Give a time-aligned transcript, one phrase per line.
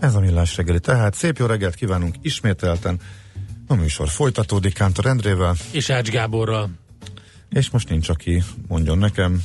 [0.00, 0.80] Ez a millás reggeli.
[0.80, 3.00] Tehát szép jó reggelt kívánunk ismételten.
[3.66, 5.54] A műsor folytatódik Kántor Endrével.
[5.70, 6.70] És Ács Gáborral.
[7.50, 9.42] És most nincs, aki mondjon nekem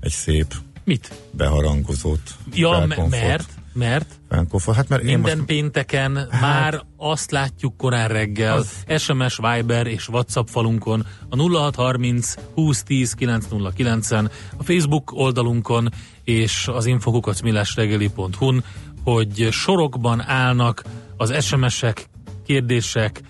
[0.00, 0.54] egy szép
[0.84, 1.10] Mit?
[1.30, 2.20] beharangozót.
[2.52, 4.76] Ja, mert, mert Felkonfort.
[4.76, 8.84] Hát mert én minden most, pénteken hát, már azt látjuk korán reggel az...
[8.98, 15.92] SMS, Viber és WhatsApp falunkon, a 0630 2010 909-en, a Facebook oldalunkon
[16.24, 18.64] és az infokukacmillásregeli.hu-n,
[19.06, 20.84] hogy sorokban állnak
[21.16, 22.08] az SMS-ek,
[22.46, 23.20] kérdések,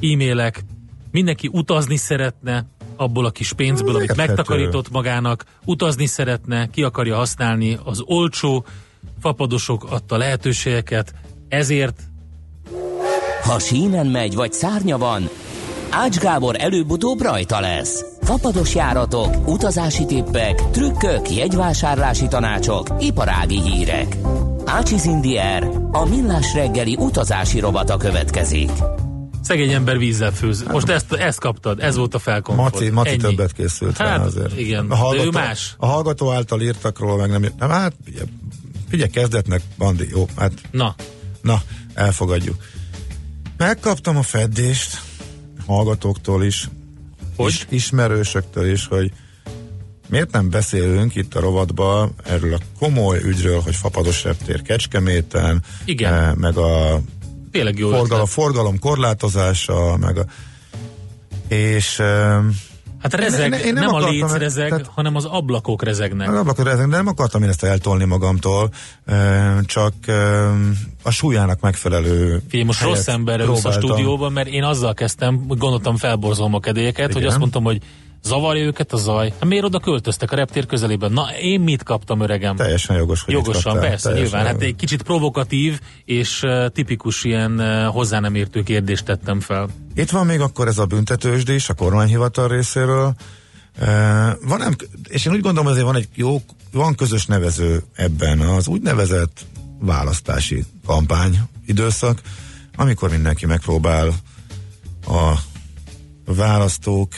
[0.00, 0.64] e-mailek,
[1.10, 4.26] mindenki utazni szeretne, abból a kis pénzből, amit Érthető.
[4.26, 8.64] megtakarított magának, utazni szeretne, ki akarja használni az olcsó
[9.20, 11.14] fapadosok adta lehetőségeket,
[11.48, 12.00] ezért
[13.42, 15.28] Ha sínen megy, vagy szárnya van,
[15.90, 18.04] Ács Gábor előbb-utóbb rajta lesz.
[18.22, 24.16] Fapados járatok, utazási tippek, trükkök, jegyvásárlási tanácsok, iparági hírek.
[24.66, 28.70] Ácsiz Indier, a millás reggeli utazási robata következik.
[29.42, 30.62] szegény ember vízzel főz.
[30.62, 32.72] Most ezt, ezt kaptad, ez volt a felkonfort.
[32.74, 33.18] Maci, Maci Ennyi.
[33.18, 34.58] többet készült Hát, rá azért.
[34.58, 35.74] igen, a de hallgató, ő más.
[35.78, 37.46] A hallgató által írtakról meg nem...
[37.58, 38.26] nem hát, figyelj,
[38.88, 40.94] figyelj, kezdetnek, Bandi, jó, hát Na,
[41.42, 41.62] Na,
[41.94, 42.56] elfogadjuk.
[43.56, 45.00] Megkaptam a feddést
[45.66, 46.68] hallgatóktól is,
[47.36, 47.48] Hogy?
[47.48, 49.12] is ismerősöktől is, hogy
[50.08, 56.12] miért nem beszélünk itt a rovatban erről a komoly ügyről, hogy fapados reptér Kecskeméten, Igen.
[56.14, 57.00] eh, meg a
[57.50, 58.28] tényleg jó forgalom, ötlet.
[58.32, 60.24] forgalom korlátozása, meg a
[61.48, 62.38] és eh,
[63.02, 65.82] Hát rezeg, Én- én nem nem, a akartam, léc mert- rezeg, tehát- hanem az ablakok
[65.82, 66.26] rezegnek.
[66.26, 68.70] meg ablakot ezen, de nem akartam én ezt eltolni magamtól,
[69.04, 69.92] eh, csak
[71.02, 75.58] a súlyának megfelelő Figyelj, most rossz emberrel ülsz a stúdióban, mert én azzal kezdtem, hogy
[75.58, 77.28] gondoltam felborzolom a kedélyeket, hogy Igen.
[77.28, 77.80] azt mondtam, hogy
[78.22, 79.30] zavarja őket a zaj.
[79.30, 81.12] Hát miért oda költöztek a reptér közelében?
[81.12, 82.56] Na, én mit kaptam, öregem?
[82.56, 83.88] Teljesen jogos, hogy Jogosan, kaptál.
[83.88, 84.44] persze, Teljesen nyilván.
[84.44, 84.68] Hát jogos.
[84.68, 89.68] egy kicsit provokatív és uh, tipikus ilyen uh, hozzá nem értő kérdést tettem fel.
[89.94, 93.14] Itt van még akkor ez a büntetősdés a kormányhivatal részéről.
[93.80, 93.86] Uh,
[94.48, 94.76] van nem,
[95.08, 99.44] és én úgy gondolom, azért van egy jó, van közös nevező ebben az úgynevezett
[99.78, 102.20] választási kampány időszak,
[102.76, 104.08] amikor mindenki megpróbál
[105.06, 105.34] a
[106.24, 107.08] választók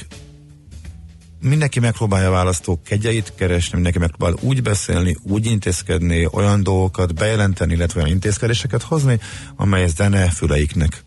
[1.41, 7.73] mindenki megpróbálja a választók kegyeit keresni, mindenki megpróbál úgy beszélni, úgy intézkedni, olyan dolgokat bejelenteni,
[7.73, 9.21] illetve olyan intézkedéseket hozni,
[9.57, 11.03] amely zene füleiknek.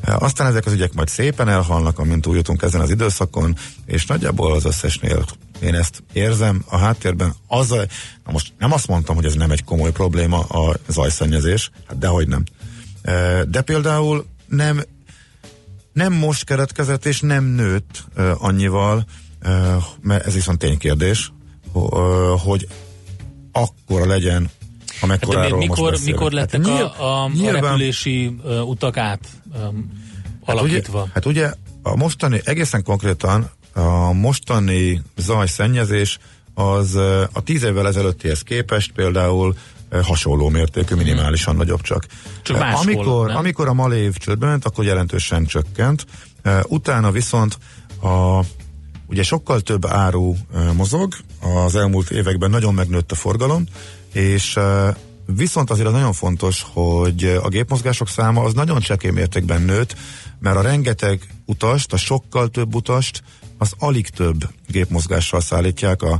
[0.00, 4.52] E, Aztán ezek az ügyek majd szépen elhalnak, amint túljutunk ezen az időszakon, és nagyjából
[4.52, 5.24] az összesnél
[5.60, 7.34] én ezt érzem a háttérben.
[7.46, 7.76] Az a,
[8.24, 12.28] na most nem azt mondtam, hogy ez nem egy komoly probléma a zajszennyezés, hát dehogy
[12.28, 12.42] nem.
[13.02, 14.82] E, De például nem
[15.92, 19.06] nem most keretkezett és nem nőtt uh, annyival,
[20.00, 21.32] mert ez viszont ténykérdés,
[21.72, 22.68] ho- hogy
[23.52, 24.50] akkora legyen,
[24.86, 26.16] Hát amekkoráról de most mikor, beszélünk.
[26.18, 29.20] mikor lettek hát a, a, a nyilván- repülési uh, utak át
[29.54, 29.92] um,
[30.46, 31.00] hát alakítva?
[31.00, 31.52] ugye, hát ugye
[31.82, 36.18] a mostani, egészen konkrétan a mostani zajszennyezés
[36.54, 39.54] az uh, a tíz évvel ezelőttihez képest például
[39.92, 42.06] uh, hasonló mértékű, minimálisan nagyobb csak.
[42.42, 43.36] Csak máshol, amikor, nem?
[43.36, 46.06] amikor a malév csődbe ment, akkor jelentősen csökkent.
[46.62, 47.58] Utána viszont
[48.02, 48.40] a
[49.06, 50.34] Ugye sokkal több áru
[50.76, 51.14] mozog,
[51.64, 53.66] az elmúlt években nagyon megnőtt a forgalom,
[54.12, 54.58] és
[55.26, 59.96] viszont azért az nagyon fontos, hogy a gépmozgások száma az nagyon csekély mértékben nőtt,
[60.38, 63.22] mert a rengeteg utast, a sokkal több utast,
[63.58, 66.18] az alig több gépmozgással szállítják a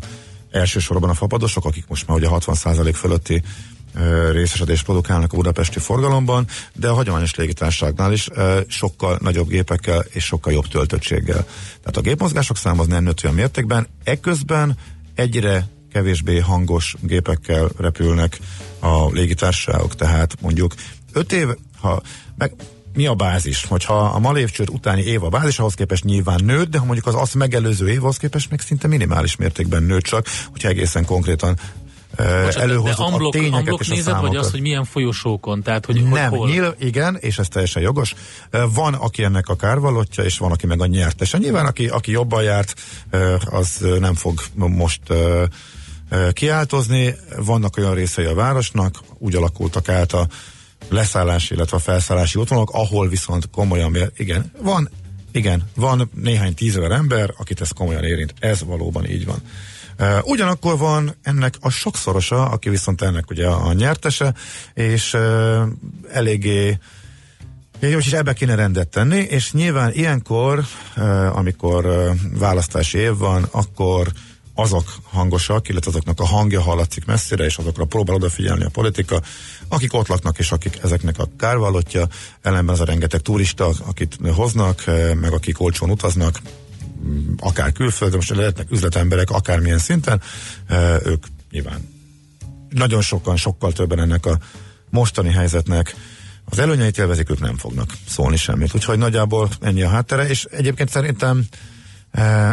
[0.51, 3.43] elsősorban a fapadosok, akik most már ugye 60% fölötti
[4.33, 8.29] részesedést produkálnak a budapesti forgalomban, de a hagyományos légitársaságnál is
[8.67, 11.47] sokkal nagyobb gépekkel és sokkal jobb töltöttséggel.
[11.81, 14.77] Tehát a gépmozgások száma az nem nőtt olyan mértékben, eközben
[15.15, 18.39] egyre kevésbé hangos gépekkel repülnek
[18.79, 20.75] a légitársaságok, tehát mondjuk
[21.13, 21.49] 5 év,
[21.81, 22.03] ha
[22.37, 22.53] meg,
[22.95, 23.65] mi a bázis?
[23.65, 27.15] Hogyha a malévcsőd utáni év a bázis, ahhoz képest nyilván nőtt, de ha mondjuk az
[27.15, 31.59] azt megelőző év, ahhoz képest meg szinte minimális mértékben nőtt csak, hogyha egészen konkrétan
[32.17, 34.29] Bocsánat, de előhozott a unblock, tényeket unblock és a nézed, számokat.
[34.29, 35.63] vagy az, hogy milyen folyosókon?
[35.63, 36.49] Tehát, hogy, nem, hol?
[36.49, 38.15] nyilv, igen, és ez teljesen jogos.
[38.75, 41.39] Van, aki ennek a kárvalotja, és van, aki meg a nyertese.
[41.39, 42.75] Nyilván, aki, aki jobban járt,
[43.45, 45.01] az nem fog most
[46.33, 47.15] kiáltozni.
[47.37, 50.27] Vannak olyan részei a városnak, úgy alakultak át a
[50.89, 54.91] leszállási, illetve a felszállási útvonalak, ahol viszont komolyan, igen, van,
[55.33, 58.35] igen, van néhány tízezer ember, akit ez komolyan érint.
[58.39, 59.43] Ez valóban így van.
[60.23, 64.35] Ugyanakkor van ennek a sokszorosa, aki viszont ennek ugye a, nyertese,
[64.75, 65.17] és
[66.13, 66.79] eléggé
[67.81, 70.65] és ebbe kéne rendet tenni, és nyilván ilyenkor,
[71.33, 74.13] amikor választási év van, akkor
[74.55, 79.23] azok hangosak, illetve azoknak a hangja hallatszik messzire, és azokra próbál odafigyelni a politika,
[79.69, 82.09] akik ott laknak, és akik ezeknek a kárvallottja,
[82.43, 84.85] ellenben az a rengeteg turista, akit hoznak,
[85.21, 86.41] meg akik olcsón utaznak,
[87.39, 90.21] akár külföldön, most lehetnek üzletemberek, akármilyen szinten,
[91.05, 91.89] ők nyilván
[92.71, 94.39] nagyon sokan, sokkal többen ennek a
[94.91, 95.95] mostani helyzetnek
[96.45, 98.75] az előnyeit élvezik, ők nem fognak szólni semmit.
[98.75, 101.45] Úgyhogy nagyjából ennyi a háttere, és egyébként szerintem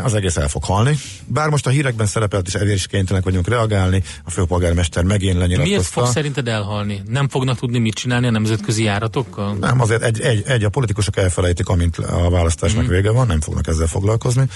[0.03, 0.97] az egész el fog halni.
[1.25, 5.69] Bár most a hírekben szerepelt, és ezért is kénytelenek vagyunk reagálni, a főpolgármester megint lenyilatkozta.
[5.69, 7.01] Miért fog szerinted elhalni?
[7.07, 9.53] Nem fognak tudni mit csinálni a nemzetközi járatokkal?
[9.53, 12.87] Nem, azért egy, egy, egy a politikusok elfelejtik, amint a választásnak mm.
[12.87, 14.47] vége van, nem fognak ezzel foglalkozni.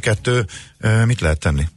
[0.00, 0.46] Kettő,
[1.04, 1.68] mit lehet tenni?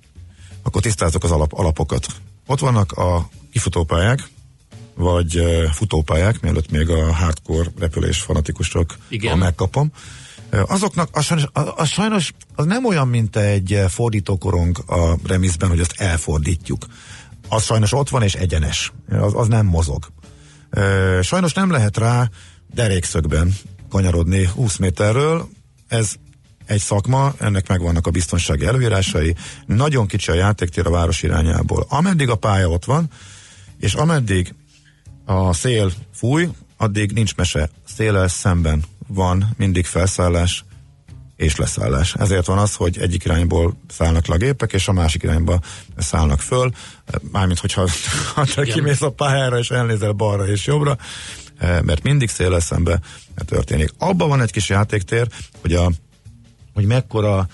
[0.64, 2.06] Akkor tisztázzuk az alap, alapokat.
[2.46, 4.30] Ott vannak a kifutópályák,
[4.96, 9.38] vagy futópályák, mielőtt még a hardcore repülés fanatikusok Igen.
[9.38, 9.92] megkapom.
[10.52, 15.94] Azoknak, az sajnos, az sajnos az nem olyan, mint egy fordítókorong a remizben, hogy azt
[15.98, 16.86] elfordítjuk.
[17.50, 18.94] Az sajnos ott van és egyenes.
[19.10, 20.12] Az, az nem mozog.
[21.22, 22.30] Sajnos nem lehet rá
[22.74, 23.54] derékszögben
[23.90, 25.50] kanyarodni 20 méterről.
[25.88, 26.14] Ez
[26.66, 29.36] egy szakma, ennek megvannak a biztonsági előírásai.
[29.66, 31.86] Nagyon kicsi a játéktér a város irányából.
[31.90, 33.10] Ameddig a pálya ott van,
[33.80, 34.56] és ameddig
[35.26, 37.70] a szél fúj, addig nincs mese.
[37.96, 38.84] Széllel szemben
[39.14, 40.64] van mindig felszállás
[41.36, 42.14] és leszállás.
[42.16, 45.60] Ezért van az, hogy egyik irányból szállnak le a gépek, és a másik irányba
[45.98, 46.72] szállnak föl.
[47.32, 47.88] Mármint, hogyha
[48.36, 50.98] ha te kimész a pályára, és elnézel balra és jobbra,
[51.58, 53.00] eh, mert mindig szél szembe
[53.46, 53.90] történik.
[53.98, 55.28] Abban van egy kis játéktér,
[55.62, 55.92] hogy, a,
[56.74, 57.48] hogy mekkora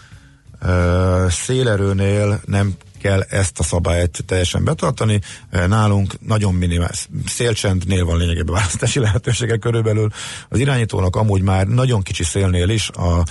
[0.61, 5.21] uh, szélerőnél nem kell ezt a szabályt teljesen betartani.
[5.51, 10.09] Nálunk nagyon minimális szélcsendnél van lényegében választási lehetősége körülbelül.
[10.49, 13.23] Az irányítónak amúgy már nagyon kicsi szélnél is a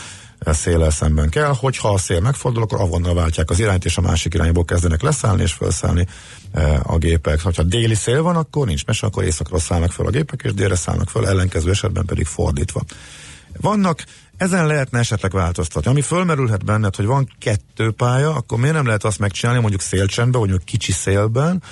[0.53, 4.35] széllel szemben kell, hogyha a szél megfordul, akkor avonnal váltják az irányt, és a másik
[4.35, 6.07] irányból kezdenek leszállni és felszállni
[6.83, 7.41] a gépek.
[7.41, 10.75] Ha déli szél van, akkor nincs mese, akkor északra szállnak fel a gépek, és délre
[10.75, 12.83] szállnak fel, ellenkező esetben pedig fordítva.
[13.61, 14.05] Vannak
[14.37, 15.91] ezen lehetne esetleg változtatni.
[15.91, 20.41] Ami fölmerülhet benned, hogy van kettő pálya, akkor miért nem lehet azt megcsinálni, mondjuk szélcsendben,
[20.41, 21.63] vagy mondjuk kicsi szélben,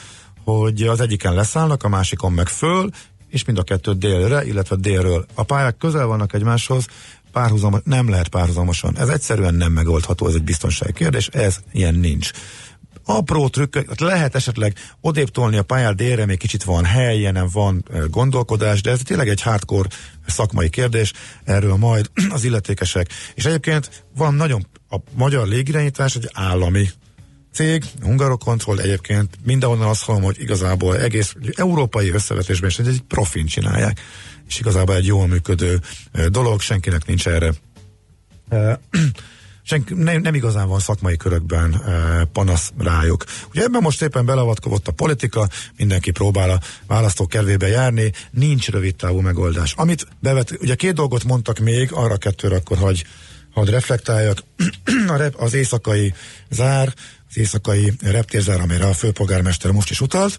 [0.45, 2.91] hogy az egyiken leszállnak, a másikon meg föl,
[3.29, 5.27] és mind a kettő délre, illetve délről.
[5.35, 6.87] A pályák közel vannak egymáshoz,
[7.33, 8.99] párhuzamos, nem lehet párhuzamosan.
[8.99, 12.31] Ez egyszerűen nem megoldható, ez egy biztonsági kérdés, ez ilyen nincs
[13.05, 17.85] apró trükkök, lehet esetleg odébb tolni a pályát délre, még kicsit van hely, ilyen van
[18.11, 19.89] gondolkodás, de ez tényleg egy hardcore
[20.27, 21.13] szakmai kérdés,
[21.45, 23.09] erről majd az illetékesek.
[23.35, 26.89] És egyébként van nagyon, a magyar légirányítás egy állami
[27.53, 34.01] cég, Hungarocontrol egyébként mindenhonnan azt hallom, hogy igazából egész európai összevetésben is egy profin csinálják,
[34.49, 35.81] és igazából egy jól működő
[36.29, 37.53] dolog, senkinek nincs erre
[39.65, 43.25] senki, nem, nem igazán van szakmai körökben e, panasz rájuk.
[43.51, 48.95] Ugye ebben most éppen beleavatkozott a politika, mindenki próbál a választók kedvébe járni, nincs rövid
[48.95, 49.75] távú megoldás.
[49.77, 53.05] Amit bevet, ugye két dolgot mondtak még, arra kettőre akkor hagy,
[53.53, 54.39] hadd reflektáljak.
[55.37, 56.15] az éjszakai
[56.51, 56.95] zár,
[57.29, 60.39] az éjszakai reptérzár, amire a főpolgármester most is utalt,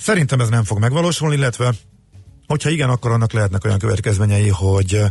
[0.00, 1.74] Szerintem ez nem fog megvalósulni, illetve
[2.50, 5.02] Hogyha igen, akkor annak lehetnek olyan következményei, hogy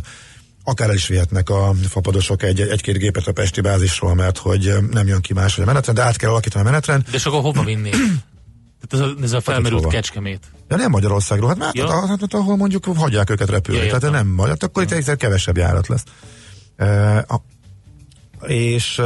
[0.64, 5.06] akár el is vihetnek a fapadosok egy, egy-két gépet a Pesti bázisról, mert hogy nem
[5.06, 7.02] jön ki más a menetrend, de át kell alakítani a menetrend.
[7.10, 7.90] De csak hova vinni?
[7.90, 10.46] Tehát ez a, ez a felmerült hát, kecskemét.
[10.68, 12.06] Ja nem Magyarországról, hát, mert ja.
[12.06, 14.88] hát, hát, ahol mondjuk hagyják őket repülni, ja, tehát nem magyar, hát akkor ja.
[14.88, 16.04] itt egyszer kevesebb járat lesz.
[16.76, 17.42] E, a,
[18.46, 19.02] és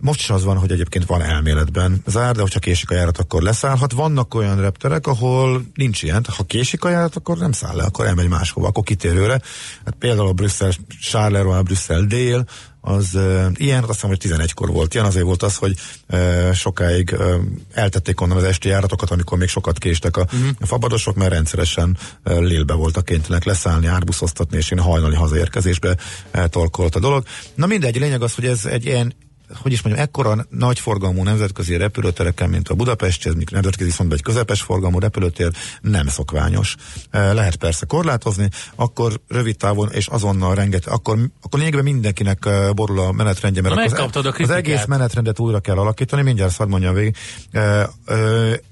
[0.00, 3.42] most is az van, hogy egyébként van elméletben zár, de hogyha késik a járat, akkor
[3.42, 3.92] leszállhat.
[3.92, 6.26] Vannak olyan repterek, ahol nincs ilyen.
[6.36, 9.40] Ha késik a járat, akkor nem száll le, akkor elmegy máshova, akkor kitérőre.
[9.84, 12.44] Hát például a Brüsszel, Charleroi, Brüsszel dél,
[12.80, 15.74] az uh, ilyen, azt hiszem, hogy 11-kor volt ilyen, azért volt az, hogy
[16.08, 17.34] uh, sokáig uh,
[17.72, 20.48] eltették onnan az esti járatokat, amikor még sokat késtek a, uh-huh.
[20.60, 25.96] a fabadosok, mert rendszeresen uh, lélbe voltak kénytelenek leszállni, árbuszoztatni, és én hajnali hazaérkezésbe
[26.34, 27.24] uh, torkolt a dolog.
[27.54, 29.14] Na mindegy, lényeg az, hogy ez egy ilyen
[29.54, 34.22] hogy is mondjam, ekkora nagy forgalmú nemzetközi repülőtereken, mint a Budapesti, ez nemzetközi viszont egy
[34.22, 35.50] közepes forgalmú repülőtér,
[35.80, 36.74] nem szokványos.
[37.10, 43.12] Lehet persze korlátozni, akkor rövid távon és azonnal rengeteg, akkor, akkor lényegben mindenkinek borul a
[43.12, 47.16] menetrendje, mert akkor az, az egész menetrendet újra kell alakítani, mindjárt szad mondjam végig.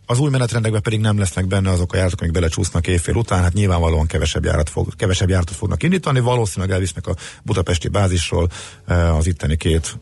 [0.08, 3.52] Az új menetrendekben pedig nem lesznek benne azok a járatok, amik belecsúsznak éjfél után, hát
[3.52, 8.48] nyilvánvalóan kevesebb, járat fog, kevesebb járatot fognak indítani, valószínűleg elvisznek a budapesti bázisról
[8.86, 9.98] az itteni két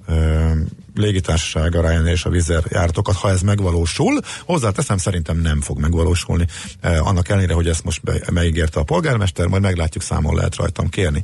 [0.95, 4.21] légitársaság, a Ryanair és a Vizer járatokat, ha ez megvalósul.
[4.45, 6.47] Hozzáteszem, szerintem nem fog megvalósulni.
[6.83, 11.23] annak ellenére, hogy ezt most be, megígérte a polgármester, majd meglátjuk, számon lehet rajtam kérni.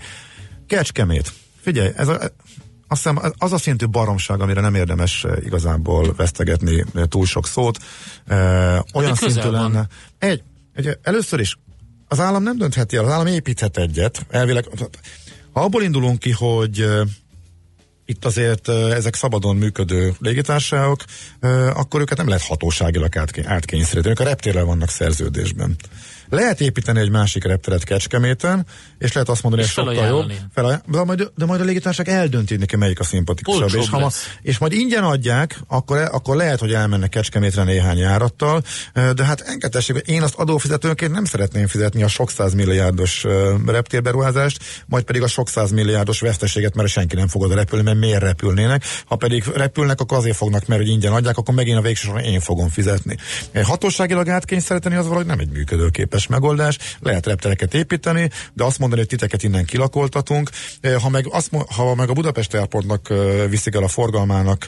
[0.66, 1.32] Kecskemét.
[1.60, 2.18] Figyelj, ez a,
[2.90, 7.78] azt hiszem az a szintű baromság, amire nem érdemes igazából vesztegetni túl sok szót.
[8.94, 9.86] olyan szintű lenne.
[10.18, 10.42] Egy,
[10.74, 11.58] egy, először is
[12.08, 14.26] az állam nem döntheti el, az állam építhet egyet.
[14.30, 14.68] Elvileg,
[15.52, 16.86] ha abból indulunk ki, hogy
[18.04, 21.04] itt azért ezek szabadon működő légitársaságok,
[21.74, 24.08] akkor őket nem lehet hatóságilag átkényszeríteni.
[24.08, 25.76] Ők a reptérrel vannak szerződésben.
[26.30, 28.66] Lehet építeni egy másik repteret Kecskeméten,
[28.98, 30.32] és lehet azt mondani, hogy sokkal jobb.
[30.54, 33.74] Fel, de, majd, de majd a légitársak eldönti neki, melyik a szimpatikusabb.
[33.74, 34.08] És, ha ma,
[34.42, 38.62] és majd ingyen adják, akkor, akkor lehet, hogy elmennek Kecskemétre néhány járattal,
[39.14, 43.26] de hát engedhessék, hogy én azt adófizetőként nem szeretném fizetni a sok milliárdos
[43.66, 48.84] reptérberuházást, majd pedig a sok milliárdos veszteséget, mert senki nem fogod repülni, mert miért repülnének.
[49.06, 52.40] Ha pedig repülnek, akkor azért fognak, mert hogy ingyen adják, akkor megint a végső én
[52.40, 53.16] fogom fizetni.
[53.62, 56.78] Hatóságilag átkényszeríteni az valahogy nem egy működőképes megoldás.
[57.00, 60.50] Lehet reptereket építeni, de azt mondani, hogy titeket innen kilakoltatunk.
[61.00, 63.12] Ha meg, azt, ha meg a Budapest Airportnak
[63.48, 64.66] viszik el a forgalmának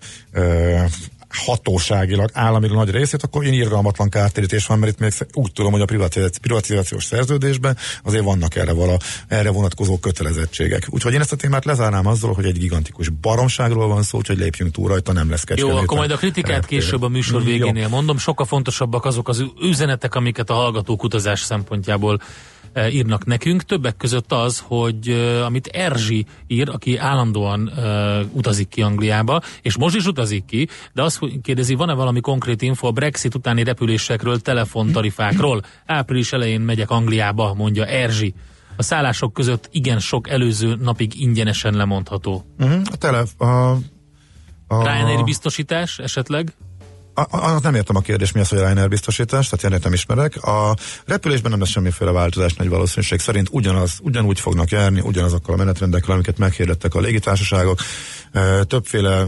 [1.32, 5.80] hatóságilag, államilag nagy részét, akkor én irgalmatlan kártérítés van, mert itt még úgy tudom, hogy
[5.80, 6.10] a
[6.40, 8.96] privatizációs szerződésben azért vannak erre, vala,
[9.28, 10.86] erre vonatkozó kötelezettségek.
[10.90, 14.72] Úgyhogy én ezt a témát lezárnám azzal, hogy egy gigantikus baromságról van szó, hogy lépjünk
[14.72, 15.44] túl rajta, nem lesz.
[15.54, 18.18] Jó, akkor majd a kritikát később a műsor végénél mondom.
[18.18, 22.20] Sokkal fontosabbak azok az üzenetek, amiket a hallgatók utazás szempontjából
[22.90, 23.62] írnak nekünk.
[23.62, 29.76] Többek között az, hogy uh, amit Erzsi ír, aki állandóan uh, utazik ki Angliába, és
[29.76, 34.40] most is utazik ki, de azt kérdezi, van-e valami konkrét info a Brexit utáni repülésekről,
[34.40, 35.62] telefontarifákról?
[35.86, 38.34] Április elején megyek Angliába, mondja Erzsi.
[38.76, 42.44] A szállások között igen sok előző napig ingyenesen lemondható.
[42.58, 42.80] Uh-huh.
[42.92, 43.44] A tele, a,
[44.66, 44.82] a...
[44.82, 46.54] Ryanair biztosítás esetleg?
[47.14, 50.42] A, nem értem a kérdést, mi az, hogy Ryanair biztosítás, tehát ilyen nem ismerek.
[50.42, 50.76] A
[51.06, 56.14] repülésben nem lesz semmiféle változás nagy valószínűség szerint, ugyanaz, ugyanúgy fognak járni, ugyanazokkal a menetrendekkel,
[56.14, 57.80] amiket meghirdettek a légitársaságok.
[58.66, 59.26] Többféle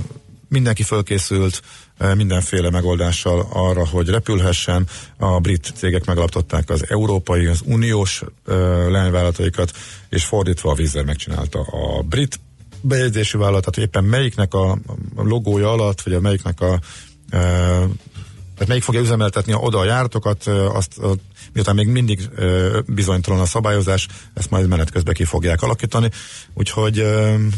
[0.48, 1.62] mindenki fölkészült
[2.14, 4.86] mindenféle megoldással arra, hogy repülhessen.
[5.16, 8.22] A brit cégek megalapították az európai, az uniós
[8.88, 9.72] leányvállalataikat,
[10.08, 12.40] és fordítva a vízzel megcsinálta a brit
[12.80, 14.78] bejegyzési vállalatot, éppen melyiknek a
[15.16, 16.78] logója alatt, vagy a melyiknek a
[17.30, 21.00] tehát melyik fogja üzemeltetni oda a járatokat, azt
[21.52, 22.28] miután még mindig
[22.86, 26.10] bizonytalan a szabályozás, ezt majd menet közben ki fogják alakítani.
[26.54, 27.04] Úgyhogy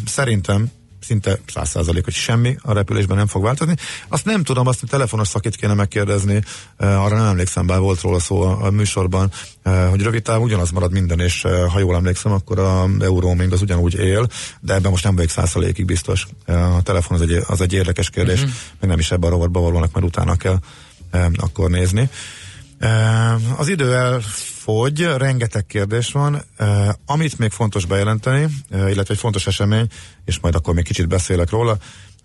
[0.06, 3.74] szerintem szinte száz százalék, hogy semmi a repülésben nem fog változni.
[4.08, 6.42] Azt nem tudom, azt a telefonos szakit kéne megkérdezni,
[6.76, 9.30] arra nem emlékszem, bár volt róla szó a, a műsorban,
[9.90, 13.94] hogy rövid táv ugyanaz marad minden, és ha jól emlékszem, akkor a még az ugyanúgy
[13.94, 14.28] él,
[14.60, 16.26] de ebben most nem vagyok százalékig biztos.
[16.46, 18.54] A telefon az egy, az egy érdekes kérdés, uh-huh.
[18.80, 20.58] meg nem is ebben a rovatban valónak, mert utána kell
[21.36, 22.10] akkor nézni.
[23.56, 24.18] Az idő
[24.66, 26.42] elfogy, rengeteg kérdés van.
[27.06, 29.86] Amit még fontos bejelenteni, illetve egy fontos esemény,
[30.24, 31.78] és majd akkor még kicsit beszélek róla,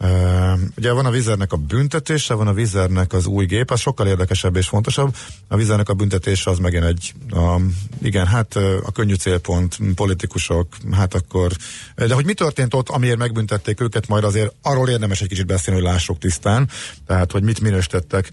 [0.04, 4.08] Uh, ugye van a vizernek a büntetése, van a vizernek az új gép, az sokkal
[4.08, 5.16] érdekesebb és fontosabb.
[5.48, 7.60] A vizernek a büntetése az megint egy, a,
[8.02, 11.52] igen, hát a könnyű célpont, politikusok, hát akkor,
[11.96, 15.82] de hogy mi történt ott, amiért megbüntették őket, majd azért arról érdemes egy kicsit beszélni,
[15.82, 16.70] hogy lássuk tisztán,
[17.08, 18.30] tehát hogy mit minősítettek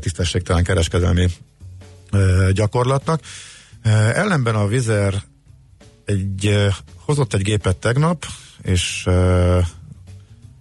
[0.00, 1.28] tisztességtelen kereskedelmi
[2.52, 3.20] gyakorlatnak.
[4.12, 5.22] Ellenben a Vizer
[6.04, 8.26] egy, hozott egy gépet tegnap,
[8.62, 9.08] és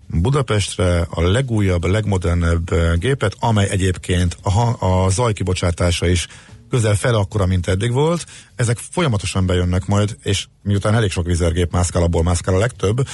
[0.08, 6.27] Budapestre a legújabb, legmodernebb gépet, amely egyébként a, a zajkibocsátása is
[6.70, 8.26] közel fel akkora, mint eddig volt.
[8.56, 13.08] Ezek folyamatosan bejönnek majd, és miután elég sok vizergép mászkál, abból mászkál a legtöbb,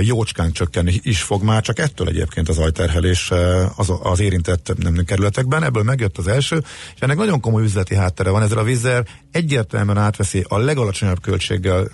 [0.00, 3.30] jócskán csökkenni is fog már, csak ettől egyébként az ajterhelés
[3.76, 5.64] az, az érintett nem, kerületekben.
[5.64, 6.62] Ebből megjött az első,
[6.94, 8.42] és ennek nagyon komoly üzleti háttere van.
[8.42, 11.88] Ezzel a vizer egyértelműen átveszi a legalacsonyabb költséggel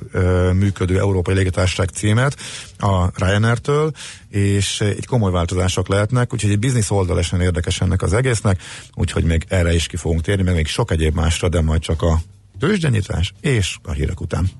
[0.52, 2.36] működő európai légitársaság címet
[2.78, 3.92] a Ryanair-től,
[4.30, 8.62] és itt komoly változások lehetnek, úgyhogy egy biznisz oldalesen érdekes ennek az egésznek,
[8.94, 12.02] úgyhogy még erre is ki fogunk térni, meg még sok egyéb másra, de majd csak
[12.02, 12.18] a
[12.58, 14.50] tőzsdenyítás és a hírek után.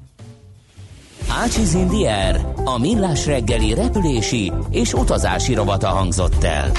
[1.28, 6.72] Ácsiz Indier, a millás reggeli repülési és utazási rovata hangzott el.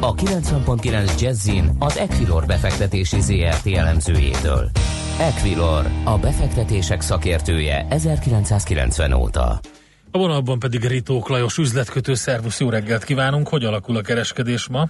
[0.00, 4.70] A 90.9 Jazzin az Equilor befektetési ZRT elemzőjétől.
[5.18, 9.60] Equilor, a befektetések szakértője 1990 óta.
[10.10, 13.48] A vonalban pedig Ritók Lajos üzletkötő szervusz, jó reggelt kívánunk!
[13.48, 14.88] Hogy alakul a kereskedés ma?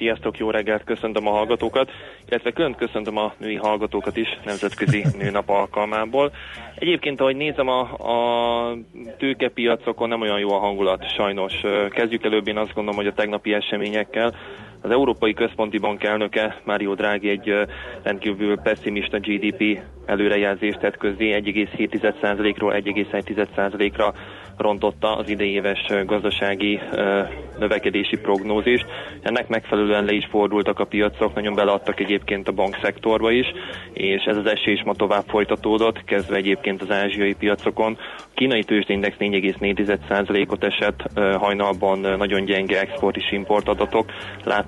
[0.00, 1.90] Sziasztok, jó reggelt, köszöntöm a hallgatókat,
[2.28, 6.32] illetve külön köszöntöm a női hallgatókat is Nemzetközi Nőnap alkalmából.
[6.74, 8.76] Egyébként, ahogy nézem a, a
[9.18, 11.60] tőkepiacokon, nem olyan jó a hangulat, sajnos.
[11.90, 14.34] Kezdjük előbb, én azt gondolom, hogy a tegnapi eseményekkel.
[14.82, 17.54] Az Európai Központi Bank elnöke Mário Draghi egy
[18.02, 24.14] rendkívül pessimista GDP előrejelzést tett közé, 1,7%-ról 1,1%-ra
[24.56, 26.80] rontotta az idei éves gazdasági
[27.58, 28.86] növekedési prognózist.
[29.22, 33.46] Ennek megfelelően le is fordultak a piacok, nagyon beleadtak egyébként a bankszektorba is,
[33.92, 37.96] és ez az esés ma tovább folytatódott, kezdve egyébként az ázsiai piacokon.
[38.18, 41.02] A kínai tőzsdeindex 4,4%-ot esett,
[41.38, 44.12] hajnalban nagyon gyenge export és import adatok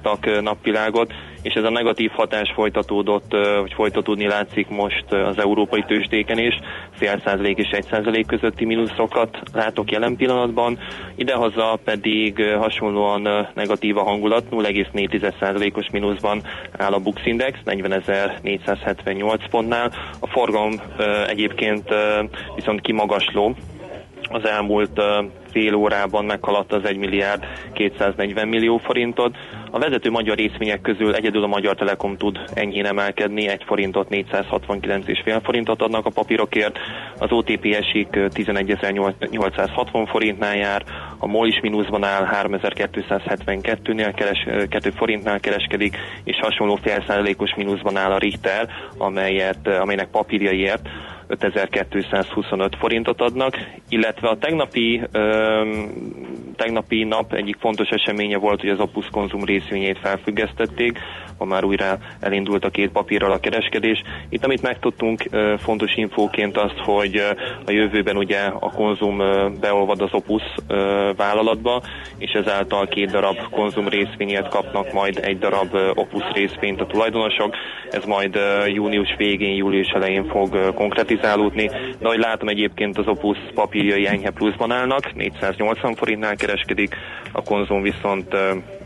[0.02, 1.12] láttak napvilágot,
[1.42, 6.54] és ez a negatív hatás folytatódott, vagy folytatódni látszik most az európai tőzsdéken is,
[6.92, 10.78] fél százalék és egy százalék közötti mínuszokat látok jelen pillanatban,
[11.14, 16.42] idehaza pedig hasonlóan negatív a hangulat, 0,4%-os mínuszban
[16.78, 20.72] áll a Bux Index, 40.478 pontnál, a forgalom
[21.26, 21.88] egyébként
[22.54, 23.54] viszont kimagasló,
[24.28, 25.00] az elmúlt
[25.52, 29.36] fél órában meghaladta az 1 milliárd 240 millió forintot.
[29.70, 35.40] A vezető magyar részvények közül egyedül a Magyar Telekom tud enyhén emelkedni, 1 forintot 469,5
[35.42, 36.78] forintot adnak a papírokért,
[37.18, 40.82] az OTP esik 11.860 forintnál jár,
[41.18, 47.96] a MOL is mínuszban áll 3272-nél keres, 2 forintnál kereskedik, és hasonló fél százalékos mínuszban
[47.96, 50.88] áll a Richter, amelyet, amelynek papírjaiért
[51.36, 53.56] 5225 forintot adnak,
[53.88, 55.02] illetve a tegnapi,
[56.56, 60.98] tegnapi nap egyik fontos eseménye volt, hogy az Opus konzum részvényét felfüggesztették,
[61.38, 64.02] ma már újra elindult a két papírral a kereskedés.
[64.28, 65.22] Itt amit megtudtunk
[65.58, 67.22] fontos infóként azt, hogy
[67.66, 69.16] a jövőben ugye a konzum
[69.60, 70.42] beolvad az Opus
[71.16, 71.82] vállalatba,
[72.18, 77.56] és ezáltal két darab konzum részvényet kapnak majd egy darab Opus részvényt a tulajdonosok.
[77.90, 81.66] Ez majd június végén, július elején fog konkretizálódni,
[81.98, 86.96] de ahogy látom egyébként az Opus papírjai enyhe pluszban állnak, 480 forintnál kereskedik,
[87.32, 88.26] a konzum viszont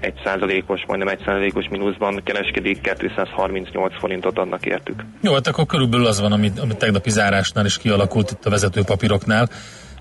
[0.02, 5.04] 1%-os, majdnem 1%-os mínuszban kereskedik, 238 forintot adnak értük.
[5.20, 9.48] Jó, hát akkor körülbelül az van, amit, amit tegnapi zárásnál is kialakult itt a vezetőpapíroknál.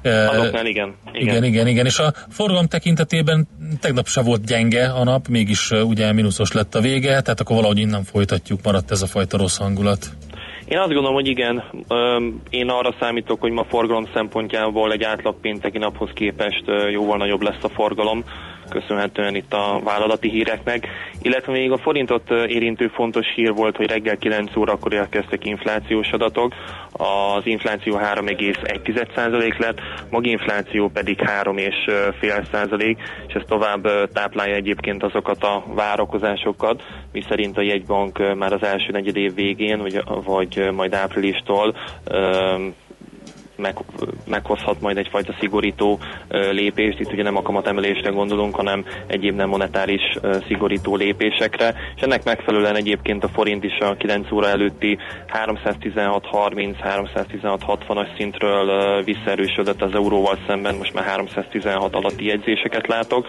[0.04, 1.28] Azoknál igen, igen.
[1.28, 1.86] Igen, igen, igen.
[1.86, 3.48] És a forgalom tekintetében
[3.80, 7.80] tegnap se volt gyenge a nap, mégis ugye mínuszos lett a vége, tehát akkor valahogy
[7.80, 10.10] innen folytatjuk, maradt ez a fajta rossz hangulat.
[10.68, 11.64] Én azt gondolom, hogy igen,
[12.50, 17.64] én arra számítok, hogy ma forgalom szempontjából egy átlag pénteki naphoz képest jóval nagyobb lesz
[17.64, 18.24] a forgalom
[18.70, 20.88] köszönhetően itt a vállalati híreknek,
[21.22, 26.54] illetve még a forintot érintő fontos hír volt, hogy reggel 9 órakor érkeztek inflációs adatok,
[26.92, 32.98] az infláció 3,1% lett, maginfláció pedig 3,5%,
[33.28, 38.92] és ez tovább táplálja egyébként azokat a várakozásokat, mi szerint a jegybank már az első
[38.92, 41.76] negyed év végén, vagy, vagy majd áprilistól
[43.58, 43.78] meg,
[44.28, 47.00] meghozhat majd egyfajta szigorító lépést.
[47.00, 52.76] Itt ugye nem a kamatemelésre gondolunk, hanem egyéb nem monetáris szigorító lépésekre, és ennek megfelelően
[52.76, 54.98] egyébként a forint is a 9 óra előtti
[55.46, 63.28] 316-30-316-60-as szintről visszaerősödött az euróval szemben, most már 316 alatti jegyzéseket látok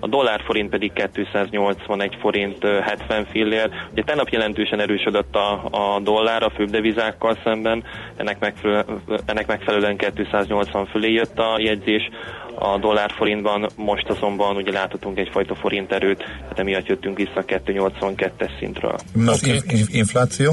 [0.00, 3.70] a dollár forint pedig 281 forint 70 fillér.
[3.92, 7.84] Ugye tegnap jelentősen erősödött a, a dollár a főbb devizákkal szemben,
[8.16, 12.10] ennek, megfelelően, ennek megfelelően 280 fölé jött a jegyzés
[12.54, 17.44] a dollár forintban, most azonban ugye láthatunk egyfajta forint erőt, tehát emiatt jöttünk vissza a
[17.44, 18.96] 282-es szintről.
[19.26, 19.60] Az okay.
[19.92, 20.52] infláció?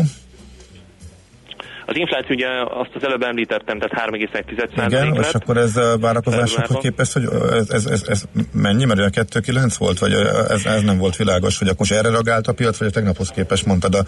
[1.86, 6.78] Az infláció ugye azt az előbb említettem, tehát 3,1 Igen, és akkor ez a várakozásokhoz
[6.82, 10.14] képest, hogy ez, ez, ez, ez mennyi, mert a 2,9 volt, vagy
[10.50, 13.66] ez, ez nem volt világos, hogy akkor erre reagált a piac, vagy a tegnaphoz képest
[13.66, 14.04] mondtad a,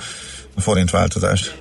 [0.55, 1.57] a forint változást?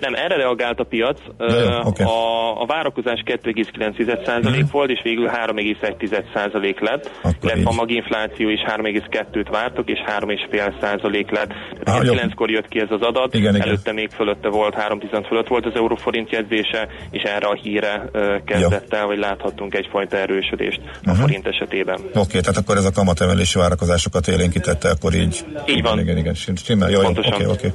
[0.00, 1.20] Nem, erre reagált a piac.
[1.38, 2.06] Ja, okay.
[2.06, 4.68] a, a várakozás 2,9% hmm.
[4.70, 7.10] volt, és végül 3,1% lett.
[7.22, 11.52] Akkor a maginfláció is 3,2-t vártok, és 3,5% lett.
[11.84, 13.94] Ah, 9-kor jött ki ez az adat, igen, előtte igen.
[13.94, 18.10] még fölötte volt, 3 fölött volt az euróforint jegyzése, és erre a híre
[18.44, 21.00] kezdett el, hogy láthattunk egyfajta erősödést uh-huh.
[21.04, 21.20] a mhm.
[21.20, 21.94] forint esetében.
[21.94, 25.44] Oké, okay, tehát akkor ez a kamatemelési várakozásokat élénkítette, akkor így.
[25.66, 25.98] Így van.
[25.98, 26.34] Igen, igen,
[26.66, 26.90] igen.
[26.90, 27.72] Jó, jó, okay, okay.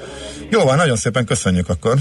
[0.50, 1.96] jó van, nagyon szépen köszönjük akkor.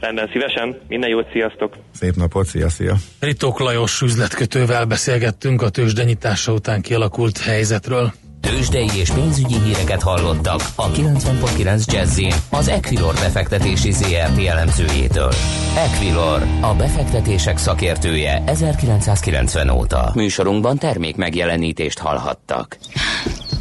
[0.00, 0.80] Rendben, szívesen.
[0.88, 1.76] Minden jót, sziasztok!
[1.94, 2.94] Szép napot, szia, szia!
[3.20, 8.12] Ritok Lajos üzletkötővel beszélgettünk a tőzsdenyitása után kialakult helyzetről.
[8.40, 15.32] Tőzsdei és pénzügyi híreket hallottak a 90.9 jazz az Equilor befektetési ZRT elemzőjétől.
[15.76, 20.10] Equilor, a befektetések szakértője 1990 óta.
[20.14, 22.78] Műsorunkban termék megjelenítést hallhattak.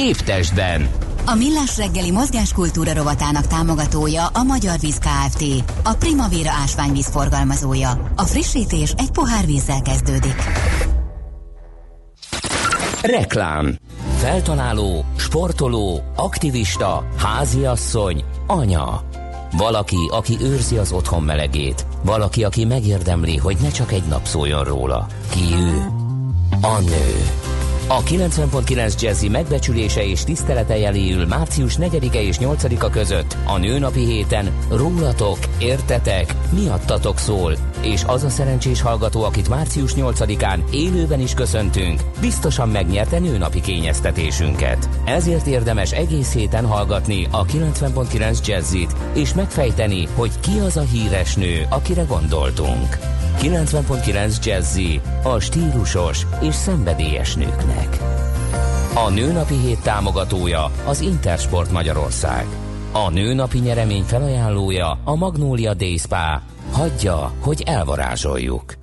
[0.00, 0.88] Évtestben
[1.26, 5.44] a Millás reggeli mozgáskultúra rovatának támogatója a Magyar Víz Kft.
[5.84, 8.12] A Primavera ásványvíz forgalmazója.
[8.16, 10.34] A frissítés egy pohár vízzel kezdődik.
[13.02, 13.76] Reklám
[14.16, 19.02] Feltaláló, sportoló, aktivista, háziasszony, anya.
[19.56, 21.86] Valaki, aki őrzi az otthon melegét.
[22.04, 25.06] Valaki, aki megérdemli, hogy ne csak egy nap szóljon róla.
[25.30, 25.86] Ki ő?
[26.60, 27.49] A nő.
[27.92, 34.50] A 90.9 Jazzy megbecsülése és tisztelete jeléül március 4-e és 8-a között a nőnapi héten
[34.68, 42.00] rólatok, értetek, miattatok szól, és az a szerencsés hallgató, akit március 8-án élőben is köszöntünk,
[42.20, 44.88] biztosan megnyerte nőnapi kényeztetésünket.
[45.04, 51.34] Ezért érdemes egész héten hallgatni a 90.9 Jazzit, és megfejteni, hogy ki az a híres
[51.34, 52.98] nő, akire gondoltunk.
[53.42, 57.98] 90.9 Jazzy a stílusos és szenvedélyes nőknek.
[58.94, 62.46] A Nőnapi Hét támogatója az Intersport Magyarország.
[62.92, 66.42] A Nőnapi nyeremény felajánlója a Magnólia Day Spa.
[66.72, 68.74] Hagyja, hogy elvarázsoljuk.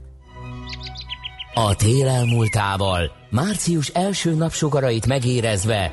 [1.54, 5.92] A tél elmúltával, március első napsugarait megérezve,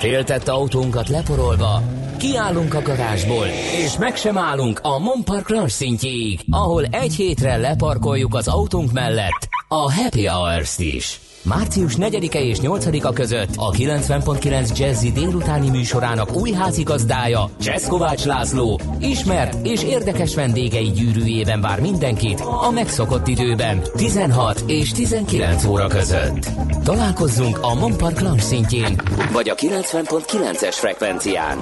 [0.00, 1.82] Féltett autónkat leporolva,
[2.18, 3.46] kiállunk a garázsból,
[3.84, 9.48] és meg sem állunk a Monpark Lounge szintjéig, ahol egy hétre leparkoljuk az autónk mellett
[9.68, 11.20] a Happy Hours-t is.
[11.42, 19.66] Március 4-e és 8-a között a 90.9 Jazzy délutáni műsorának új házigazdája, Cseszkovács László, ismert
[19.66, 26.48] és érdekes vendégei gyűrűjében vár mindenkit a megszokott időben, 16 és 19 óra között.
[26.84, 29.00] Találkozzunk a Monpark Lounge szintjén,
[29.32, 31.58] vagy a 90.9-es frekvencián.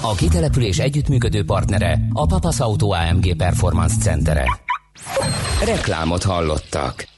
[0.00, 4.44] A kitelepülés együttműködő partnere a Papas Auto AMG Performance Centere.
[5.64, 7.17] Reklámot hallottak.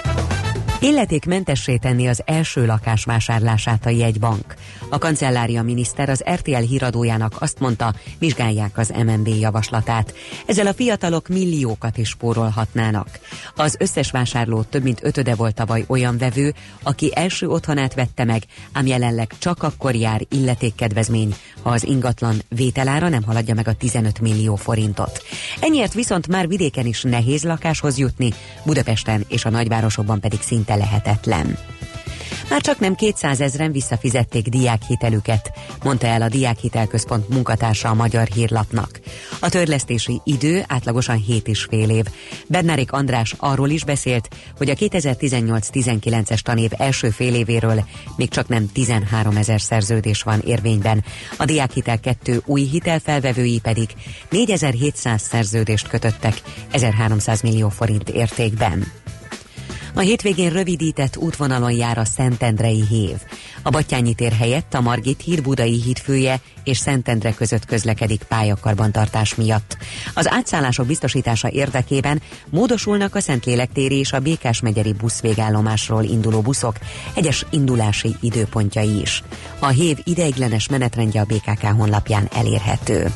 [0.83, 4.55] Illetékmentessé tenni az első lakás vásárlását a jegybank.
[4.89, 10.13] A kancellária miniszter az RTL híradójának azt mondta, vizsgálják az MNB javaslatát.
[10.45, 13.07] Ezzel a fiatalok milliókat is spórolhatnának.
[13.55, 18.43] Az összes vásárló több mint ötöde volt tavaly olyan vevő, aki első otthonát vette meg,
[18.71, 24.19] ám jelenleg csak akkor jár illetékkedvezmény, ha az ingatlan vételára nem haladja meg a 15
[24.19, 25.23] millió forintot.
[25.59, 28.33] Ennyiért viszont már vidéken is nehéz lakáshoz jutni,
[28.65, 31.57] Budapesten és a nagyvárosokban pedig szinte lehetetlen.
[32.51, 35.51] Már csak nem 200 ezeren visszafizették diákhitelüket,
[35.83, 38.99] mondta el a Diákhitelközpont munkatársa a Magyar Hírlapnak.
[39.39, 42.05] A törlesztési idő átlagosan 7 és fél év.
[42.47, 47.83] Bernárik András arról is beszélt, hogy a 2018-19-es tanév első fél évéről
[48.15, 51.03] még csak nem 13 ezer szerződés van érvényben.
[51.37, 53.89] A Diákhitel 2 új hitelfelvevői pedig
[54.29, 59.00] 4700 szerződést kötöttek 1300 millió forint értékben.
[59.93, 63.15] A hétvégén rövidített útvonalon jár a Szentendrei hév.
[63.63, 69.77] A Batyányi tér helyett a Margit híd Budai hídfője és Szentendre között közlekedik pályakarbantartás miatt.
[70.13, 76.75] Az átszállások biztosítása érdekében módosulnak a Szentlélek téri és a Békás megyeri buszvégállomásról induló buszok
[77.15, 79.23] egyes indulási időpontjai is.
[79.59, 83.13] A hév ideiglenes menetrendje a BKK honlapján elérhető.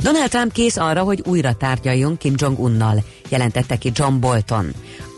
[0.00, 4.72] Donald Trump kész arra, hogy újra tárgyaljon Kim Jong-unnal, jelentette ki John Bolton.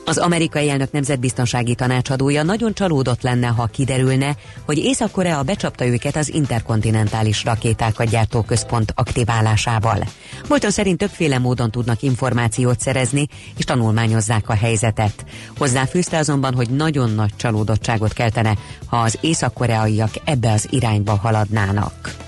[0.08, 6.34] Az amerikai elnök nemzetbiztonsági tanácsadója nagyon csalódott lenne, ha kiderülne, hogy Észak-Korea becsapta őket az
[6.34, 10.04] interkontinentális rakétákat gyártó központ aktiválásával.
[10.48, 15.24] Bolton szerint többféle módon tudnak információt szerezni, és tanulmányozzák a helyzetet.
[15.58, 22.25] Hozzáfűzte azonban, hogy nagyon nagy csalódottságot keltene, ha az észak-koreaiak ebbe az irányba haladnának.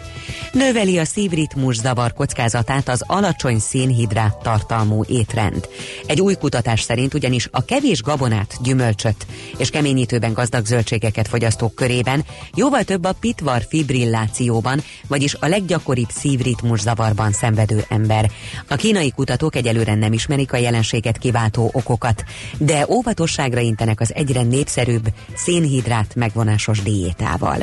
[0.52, 5.68] Növeli a szívritmus zavar kockázatát az alacsony szénhidrát tartalmú étrend.
[6.06, 12.24] Egy új kutatás szerint ugyanis a kevés gabonát, gyümölcsöt és keményítőben gazdag zöldségeket fogyasztók körében
[12.54, 18.30] jóval több a pitvar fibrillációban, vagyis a leggyakoribb szívritmus zavarban szenvedő ember.
[18.68, 22.24] A kínai kutatók egyelőre nem ismerik a jelenséget kiváltó okokat,
[22.58, 27.56] de óvatosságra intenek az egyre népszerűbb szénhidrát megvonásos diétával.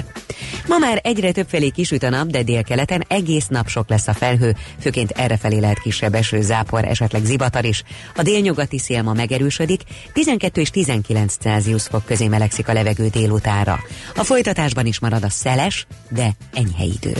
[0.67, 2.43] Ma már egyre többfelé kisüt a nap, de
[2.75, 7.65] délkeleten egész nap sok lesz a felhő, főként errefelé lehet kisebb eső, zápor, esetleg zivatar
[7.65, 7.83] is.
[8.15, 9.81] A délnyugati szél ma megerősödik,
[10.13, 13.79] 12 és 19 Celsius fok közé melegszik a levegő délutára.
[14.15, 17.13] A folytatásban is marad a szeles, de enyhe idő.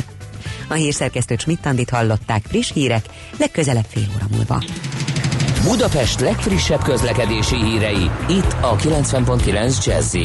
[0.67, 3.05] A hírszerkesztő Csmittandit hallották friss hírek,
[3.37, 4.63] legközelebb fél óra múlva.
[5.63, 10.15] Budapest legfrissebb közlekedési hírei, itt a 90.9 jazz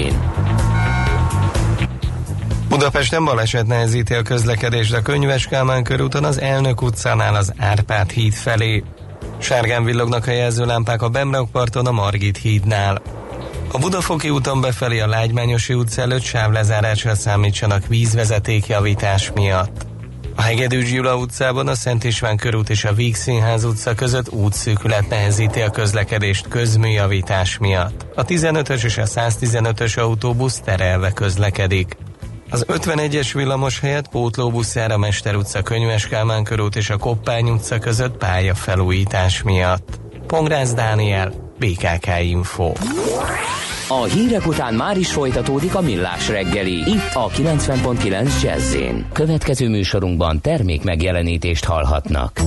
[2.71, 8.33] Budapesten baleset nehezíti a közlekedést a Könyves Kálmán körúton az Elnök utcánál az Árpád híd
[8.33, 8.85] felé.
[9.39, 13.03] Sárgán villognak a jelzőlámpák a Bemrakparton a Margit hídnál.
[13.73, 19.87] A Budafoki úton befelé a Lágymányosi utca előtt sávlezárásra számítsanak vízvezetékjavítás miatt.
[20.37, 25.09] A Hegedűs Gyula utcában a Szent István körút és a Víg Színház utca között útszűkület
[25.09, 28.07] nehezíti a közlekedést közműjavítás miatt.
[28.15, 31.97] A 15-ös és a 115-ös autóbusz terelve közlekedik.
[32.51, 37.51] Az 51-es villamos helyett pótlóbusz jár a Mester utca, Könyves Kálmán körút és a Koppány
[37.51, 40.01] utca között pályafelújítás miatt.
[40.27, 42.73] Pongrász Dániel, BKK Info.
[43.89, 46.77] A hírek után már is folytatódik a millás reggeli.
[46.77, 48.77] Itt a 90.9 jazz
[49.13, 52.41] Következő műsorunkban termék megjelenítést hallhatnak.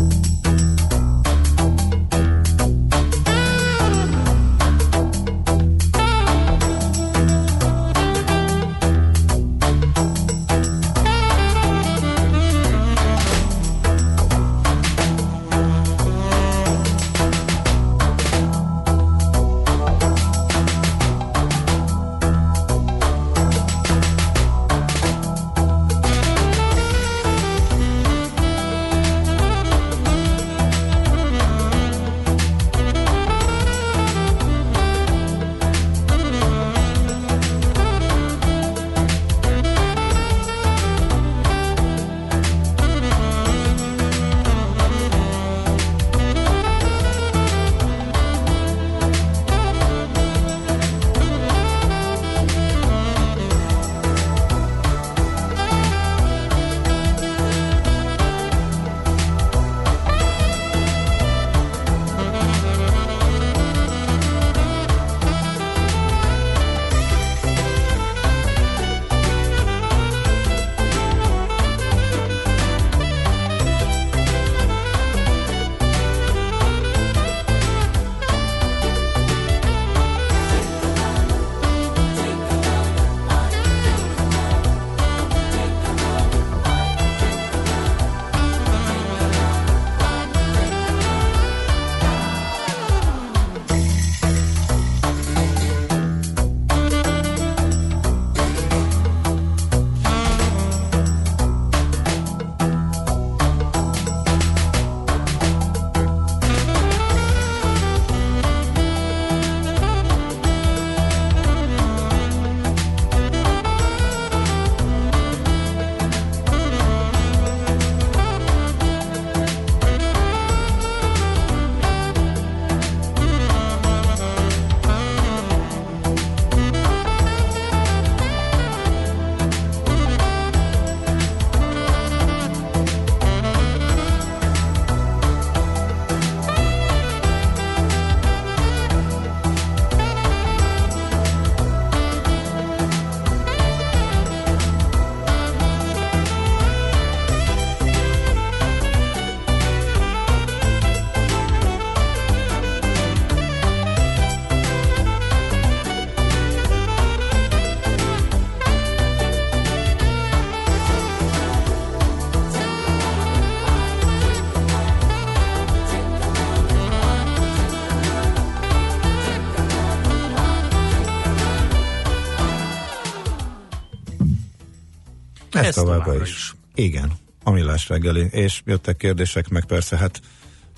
[175.78, 176.30] Ez továbbra is.
[176.30, 176.54] is.
[176.76, 177.12] Igen,
[177.44, 178.28] a millás reggeli.
[178.32, 180.22] És jöttek kérdések, meg persze, hát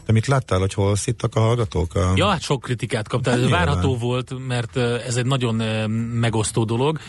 [0.05, 1.95] te mit láttál, hogy hol szittak a hallgatók?
[1.95, 2.11] A...
[2.15, 3.33] Ja, hát sok kritikát kaptál.
[3.33, 3.65] Hát Ez nyilván.
[3.65, 5.55] várható volt, mert ez egy nagyon
[6.19, 6.99] megosztó dolog.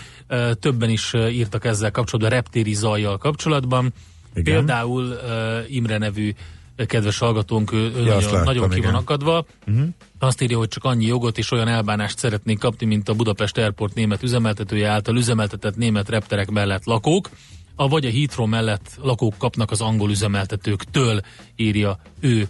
[0.60, 3.92] Többen is írtak ezzel kapcsolatban, reptéri zajjal kapcsolatban.
[4.34, 4.54] Igen.
[4.54, 5.16] Például
[5.68, 6.34] Imre nevű
[6.86, 9.46] kedves hallgatónk, ő, Ja, nagyon, láttam, nagyon ki van akadva.
[9.66, 9.88] Uh-huh.
[10.18, 13.94] Azt írja, hogy csak annyi jogot és olyan elbánást szeretnék kapni, mint a Budapest Airport
[13.94, 17.30] német üzemeltetője által üzemeltetett német repterek mellett lakók,
[17.76, 21.20] a vagy a Heathrow mellett lakók kapnak az angol üzemeltetőktől,
[21.56, 22.48] írja ő.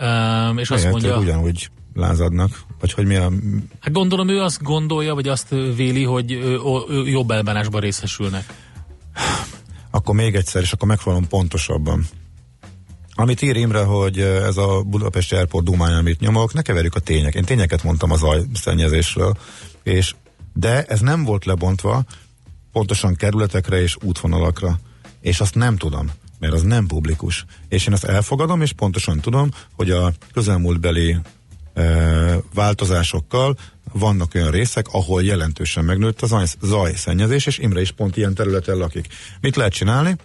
[0.00, 3.32] Um, és azt mondja, ugyanúgy lázadnak, vagy hogy mi a...
[3.80, 8.44] hát gondolom ő azt gondolja, vagy azt véli, hogy ő, ő jobb elbánásban részesülnek.
[9.90, 12.06] Akkor még egyszer, és akkor megfogom pontosabban.
[13.14, 17.34] Amit ír Imre, hogy ez a Budapesti Airport dumája, amit nyomok, ne keverjük a tények.
[17.34, 19.36] Én tényeket mondtam az zajszennyezésről,
[19.82, 20.14] és
[20.52, 22.04] de ez nem volt lebontva
[22.72, 24.78] pontosan kerületekre és útvonalakra.
[25.20, 27.44] És azt nem tudom, mert az nem publikus.
[27.68, 31.16] És én azt elfogadom, és pontosan tudom, hogy a közelmúltbeli
[31.74, 31.82] e,
[32.54, 33.56] változásokkal
[33.92, 38.76] vannak olyan részek, ahol jelentősen megnőtt a zaj, zajszennyezés, és Imre is pont ilyen területen
[38.76, 39.06] lakik.
[39.40, 40.16] Mit lehet csinálni?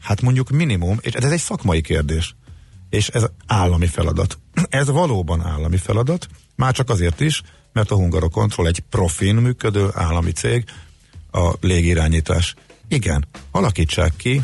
[0.00, 2.34] Hát mondjuk minimum, és ez egy szakmai kérdés,
[2.90, 4.38] és ez állami feladat.
[4.68, 10.30] Ez valóban állami feladat, már csak azért is, mert a Hungarokontroll egy profin működő állami
[10.30, 10.64] cég,
[11.34, 12.54] a légirányítás.
[12.88, 14.42] Igen, alakítsák ki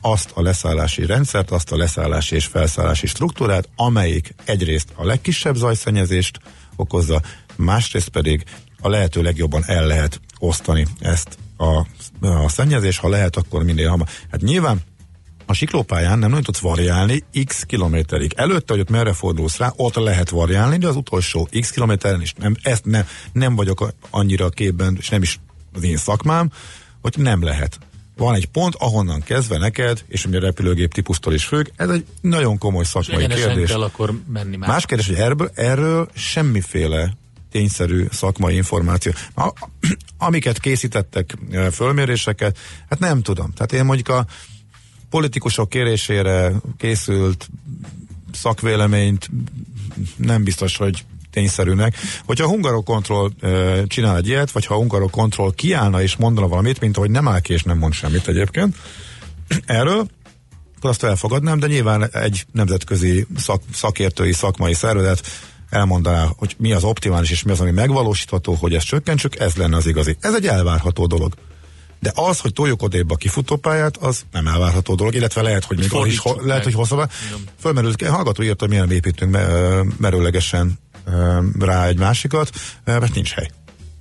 [0.00, 6.40] azt a leszállási rendszert, azt a leszállási és felszállási struktúrát, amelyik egyrészt a legkisebb zajszennyezést
[6.76, 7.22] okozza,
[7.56, 8.44] másrészt pedig
[8.80, 11.86] a lehető legjobban el lehet osztani ezt a,
[12.20, 14.08] a szennyezés, ha lehet, akkor minél hamar.
[14.30, 14.80] Hát nyilván
[15.46, 18.32] a siklópályán nem nagyon tudsz variálni x kilométerig.
[18.36, 22.32] Előtte, hogy ott merre fordulsz rá, ott lehet variálni, de az utolsó x kilométeren is
[22.38, 25.38] nem, ezt ne, nem vagyok annyira képben, és nem is
[25.72, 26.50] az én szakmám,
[27.00, 27.78] hogy nem lehet.
[28.16, 32.06] Van egy pont, ahonnan kezdve neked, és ugye a repülőgép típusztól is függ, ez egy
[32.20, 33.68] nagyon komoly szakmai kérdés.
[33.68, 34.68] kell akkor menni már.
[34.68, 37.16] Más kérdés, hogy erről, erről semmiféle
[37.50, 39.12] tényszerű szakmai információ.
[39.34, 39.52] A,
[40.18, 41.38] amiket készítettek,
[41.72, 43.52] fölméréseket, hát nem tudom.
[43.52, 44.26] Tehát én mondjuk a
[45.10, 47.48] politikusok kérésére készült
[48.32, 49.30] szakvéleményt
[50.16, 51.96] nem biztos, hogy tényszerűnek.
[52.24, 56.80] Hogyha a Hungarokontroll e, csinál egy ilyet, vagy ha a Hungarokontroll kiállna és mondana valamit,
[56.80, 58.76] mint ahogy nem áll ki és nem mond semmit egyébként,
[59.66, 60.06] erről,
[60.76, 65.26] akkor azt elfogadnám, de nyilván egy nemzetközi szak, szakértői, szakmai szervezet
[65.70, 69.76] elmondaná, hogy mi az optimális és mi az, ami megvalósítható, hogy ezt csökkentsük, ez lenne
[69.76, 70.16] az igazi.
[70.20, 71.34] Ez egy elvárható dolog.
[72.00, 76.06] De az, hogy toljuk odébb a kifutópályát, az nem elvárható dolog, illetve lehet, hogy még
[76.06, 77.10] is, ho- lehet, hogy hosszabb.
[77.60, 79.38] Fölmerült, hallgató írta, hogy milyen építünk
[79.98, 80.78] merőlegesen
[81.58, 82.50] rá egy másikat,
[82.84, 83.50] mert nincs hely.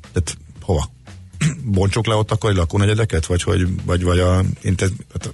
[0.01, 0.91] Tehát hova?
[1.63, 5.33] Bontsuk le ott akkor egy lakónegyedeket, vagy, hogy, vagy, vagy a, intéz, hát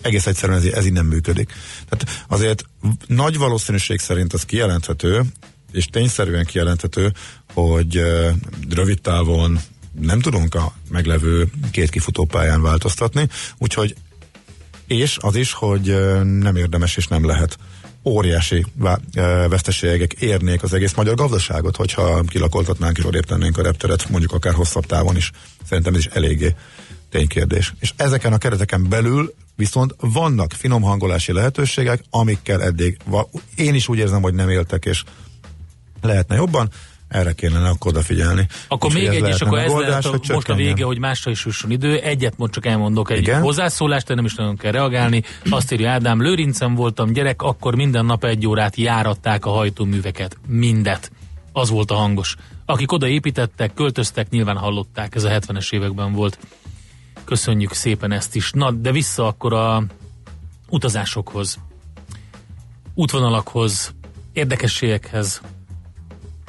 [0.00, 1.52] egész egyszerűen ez, ez így nem működik.
[1.88, 2.64] Tehát azért
[3.06, 5.22] nagy valószínűség szerint az kijelenthető,
[5.72, 7.12] és tényszerűen kijelenthető,
[7.52, 8.02] hogy
[8.68, 9.58] rövid távon
[10.00, 13.28] nem tudunk a meglevő két kifutópályán változtatni,
[13.58, 13.94] úgyhogy
[14.86, 15.84] és az is, hogy
[16.22, 17.58] nem érdemes és nem lehet
[18.04, 18.66] óriási
[19.48, 24.54] veszteségek érnék az egész magyar gazdaságot, hogyha kilakoltatnánk és odébb tennénk a repteret, mondjuk akár
[24.54, 25.30] hosszabb távon is.
[25.68, 26.54] Szerintem ez is eléggé
[27.10, 27.74] ténykérdés.
[27.80, 32.98] És ezeken a kereteken belül viszont vannak finom hangolási lehetőségek, amikkel eddig
[33.56, 35.02] én is úgy érzem, hogy nem éltek, és
[36.00, 36.70] lehetne jobban,
[37.08, 38.46] erre kellene akkor odafigyelni.
[38.68, 40.98] Akkor Úgyhogy még egy, és akkor ez megoldás, lehet a, hogy most a vége, hogy
[40.98, 41.98] másra is jusson idő.
[41.98, 43.42] Egyet most csak elmondok egy Igen?
[43.42, 45.22] hozzászólást, de nem is nagyon kell reagálni.
[45.50, 50.38] Azt írja Ádám, Lőrincen voltam gyerek, akkor minden nap egy órát járatták a hajtóműveket.
[50.46, 51.10] Mindet.
[51.52, 52.36] Az volt a hangos.
[52.64, 55.14] Akik oda építettek, költöztek, nyilván hallották.
[55.14, 56.38] Ez a 70-es években volt.
[57.24, 58.50] Köszönjük szépen ezt is.
[58.50, 59.84] Na, de vissza akkor a
[60.68, 61.58] utazásokhoz,
[62.94, 63.94] útvonalakhoz,
[64.32, 65.40] érdekességekhez.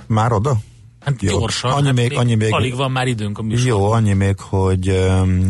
[0.09, 0.57] Már oda?
[0.99, 1.39] Hát Jó.
[1.39, 1.71] gyorsan.
[1.71, 3.79] Annyi hát még- annyi még- Alig van már időnk a műsorban.
[3.79, 4.87] Jó, annyi még, hogy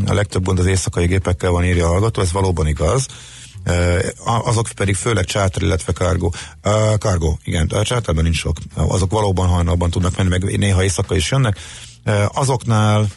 [0.06, 3.06] a legtöbb gond az éjszakai gépekkel van írja a hallgató, ez valóban igaz.
[4.26, 6.30] Azok pedig főleg charter, illetve cargo.
[6.64, 8.58] Uh, cargo, igen, a charterben nincs sok.
[8.76, 11.58] Azok valóban hajnalban tudnak menni, meg néha éjszaka is jönnek.
[12.34, 13.08] Azoknál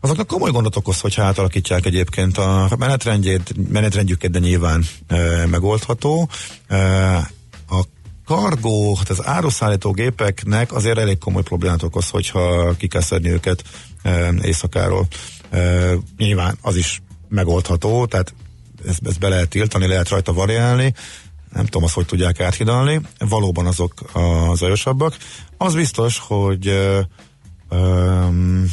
[0.00, 6.28] azoknak komoly gondot okoz, hogy átalakítják egyébként a menetrendjét, menetrendjüket, de nyilván e, megoldható.
[6.68, 7.14] E,
[7.68, 7.84] a
[8.24, 13.64] kargó, hát az áruszállító gépeknek azért elég komoly problémát okoz, hogyha ki kell szedni őket
[14.02, 15.06] e, éjszakáról.
[15.50, 18.34] E, nyilván az is megoldható, tehát
[18.88, 20.94] ezt, ezt be lehet tiltani, lehet rajta variálni,
[21.52, 25.16] nem tudom azt, hogy tudják áthidalni, valóban azok a zajosabbak.
[25.56, 27.00] Az biztos, hogy ö,
[27.68, 28.66] öm,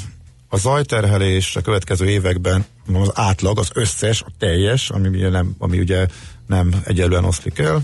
[0.49, 5.80] a zajterhelés a következő években az átlag, az összes, a teljes, ami ugye nem, ami
[5.80, 6.08] ugye
[6.47, 7.84] nem egyelően oszlik el,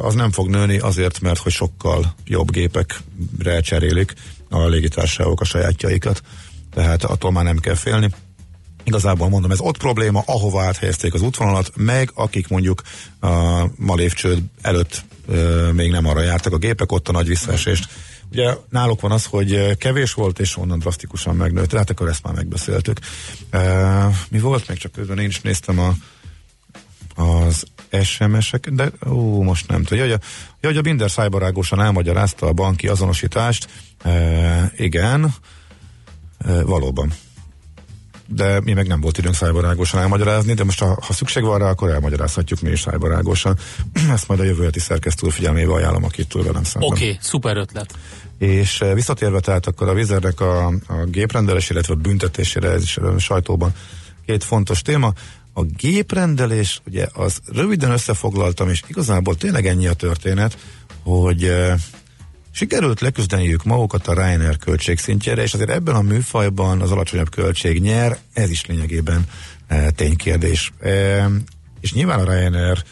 [0.00, 4.14] az nem fog nőni azért, mert hogy sokkal jobb gépekre cserélik
[4.50, 6.22] a légitársaságok a sajátjaikat,
[6.74, 8.10] tehát attól már nem kell félni.
[8.84, 12.82] Igazából mondom, ez ott probléma, ahova áthelyezték az útvonalat, meg akik mondjuk
[13.20, 15.04] a malévcsőd előtt
[15.72, 17.88] még nem arra jártak a gépek, ott a nagy visszaesést.
[18.30, 22.34] Ugye náluk van az, hogy kevés volt, és onnan drasztikusan megnőtt, tehát akkor ezt már
[22.34, 22.98] megbeszéltük.
[24.28, 25.94] Mi volt még csak közben, én is néztem a,
[27.22, 27.64] az
[28.04, 30.06] SMS-ek, de ó, most nem tudom.
[30.08, 30.18] Jaj,
[30.60, 33.68] hogy a Binder szájbarágosan elmagyarázta a banki azonosítást,
[34.02, 35.34] e, igen,
[36.38, 37.12] e, valóban
[38.28, 41.68] de mi meg nem volt időnk szájbarágosan elmagyarázni, de most ha, ha szükség van rá,
[41.68, 43.58] akkor elmagyarázhatjuk mi is szájbarágosan.
[44.12, 46.90] Ezt majd a jövő heti szerkesztő figyelmébe ajánlom, akit túl velem szemben.
[46.90, 47.94] Oké, okay, szuper ötlet.
[48.38, 52.96] És eh, visszatérve tehát akkor a vizernek a, a géprendelés, illetve a büntetésére, ez is
[52.96, 53.72] a sajtóban
[54.26, 55.12] két fontos téma.
[55.58, 60.58] A géprendelés, ugye az röviden összefoglaltam, és igazából tényleg ennyi a történet,
[61.02, 61.74] hogy eh,
[62.56, 68.18] Sikerült leküzdeniük magukat a Ryanair költségszintjére, és azért ebben a műfajban az alacsonyabb költség nyer,
[68.32, 69.24] ez is lényegében
[69.66, 70.72] e, ténykérdés.
[70.80, 71.30] E,
[71.80, 72.84] és nyilván a Ryanair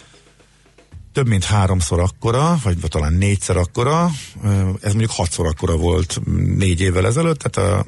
[1.13, 4.11] több mint háromszor akkora, vagy talán négyszer akkora,
[4.81, 6.21] ez mondjuk hatszor akkora volt
[6.57, 7.85] négy évvel ezelőtt, tehát a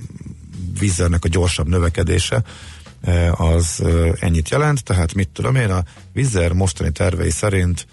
[0.79, 2.43] vízernek a gyorsabb növekedése
[3.33, 3.83] az
[4.21, 7.87] ennyit jelent, tehát mit tudom én, a vízer mostani tervei szerint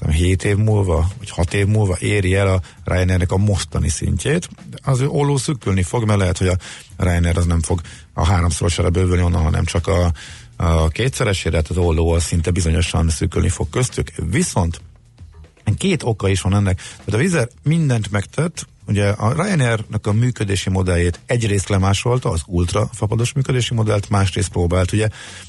[0.00, 4.48] hiszem 7 év múlva, vagy 6 év múlva éri el a Ryanairnek a mostani szintjét.
[4.82, 6.56] Az olló szükülni fog, mert lehet, hogy a
[6.96, 7.80] Ryanair az nem fog
[8.12, 10.12] a háromszorosára bővülni onnan, hanem csak a,
[10.56, 14.12] a kétszeresére, az olló az szinte bizonyosan szűkülni fog köztük.
[14.30, 14.80] Viszont
[15.76, 16.76] két oka is van ennek.
[16.76, 22.88] Tehát a Vizer mindent megtett, Ugye a Ryanair-nek a működési modelljét egyrészt lemásolta, az ultra
[22.92, 25.08] fapados működési modellt, másrészt próbált ugye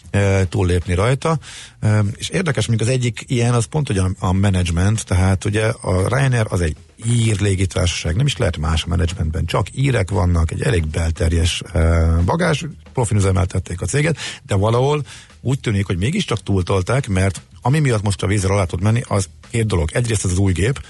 [0.10, 1.40] e, túllépni rajta,
[1.80, 5.66] e, és érdekes, még az egyik ilyen, az pont ugye a, a management, tehát ugye
[5.66, 6.76] a Ryanair az egy
[7.06, 12.06] ír légitársaság, nem is lehet más a menedzsmentben, csak írek vannak, egy elég belterjes e,
[12.26, 15.04] bagás, profin üzemeltették a céget, de valahol
[15.42, 19.30] úgy tűnik, hogy mégiscsak túltolták, mert ami miatt most a vízre alá tud menni, az
[19.50, 19.90] két dolog.
[19.94, 20.82] Egyrészt ez az új gép,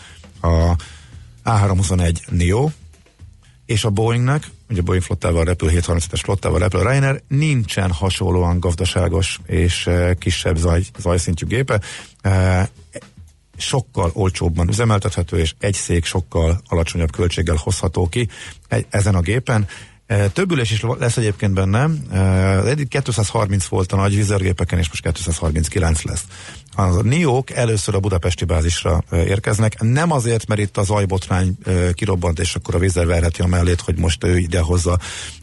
[0.41, 0.75] a
[1.45, 2.69] a321 Neo,
[3.65, 9.39] és a Boeingnek, ugye Boeing flottával repül, 737-es flottával repül a Ryanair, nincsen hasonlóan gazdaságos
[9.45, 11.81] és e, kisebb zaj, zajszintjű gépe.
[12.21, 12.69] E,
[13.57, 18.29] sokkal olcsóbban üzemeltethető, és egy szék sokkal alacsonyabb költséggel hozható ki
[18.67, 19.67] egy, ezen a gépen.
[20.11, 21.89] E, több ülés is lesz egyébként benne.
[22.65, 26.23] Eddig 230 volt a nagy vizergépeken, és most 239 lesz.
[26.75, 31.57] A NIO-k először a budapesti bázisra érkeznek, nem azért, mert itt az ajbotrány
[31.93, 34.97] kirobbant, és akkor a vízzel verheti a mellét, hogy most ő idehozza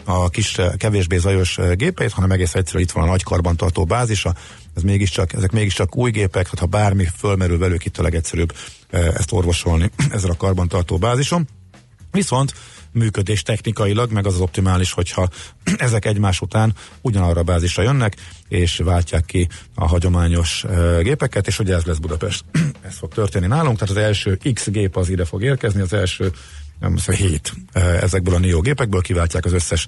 [0.05, 4.35] a kis, kevésbé zajos gépeit, hanem egész egyszerűen itt van a nagy karbantartó bázisa,
[4.77, 8.53] ez mégiscsak, ezek mégiscsak új gépek, tehát ha bármi fölmerül velük, itt a legegyszerűbb
[8.91, 11.49] ezt orvosolni ezzel a karbantartó bázison.
[12.11, 12.55] Viszont
[12.93, 15.29] működés technikailag, meg az az optimális, hogyha
[15.79, 18.17] ezek egymás után ugyanarra a bázisra jönnek,
[18.49, 20.65] és váltják ki a hagyományos
[21.03, 22.45] gépeket, és ugye ez lesz Budapest.
[22.89, 26.33] ez fog történni nálunk, tehát az első X gép az ide fog érkezni, az első
[26.81, 29.87] nem 7 uh, ezekből a NIO gépekből kiváltják az összes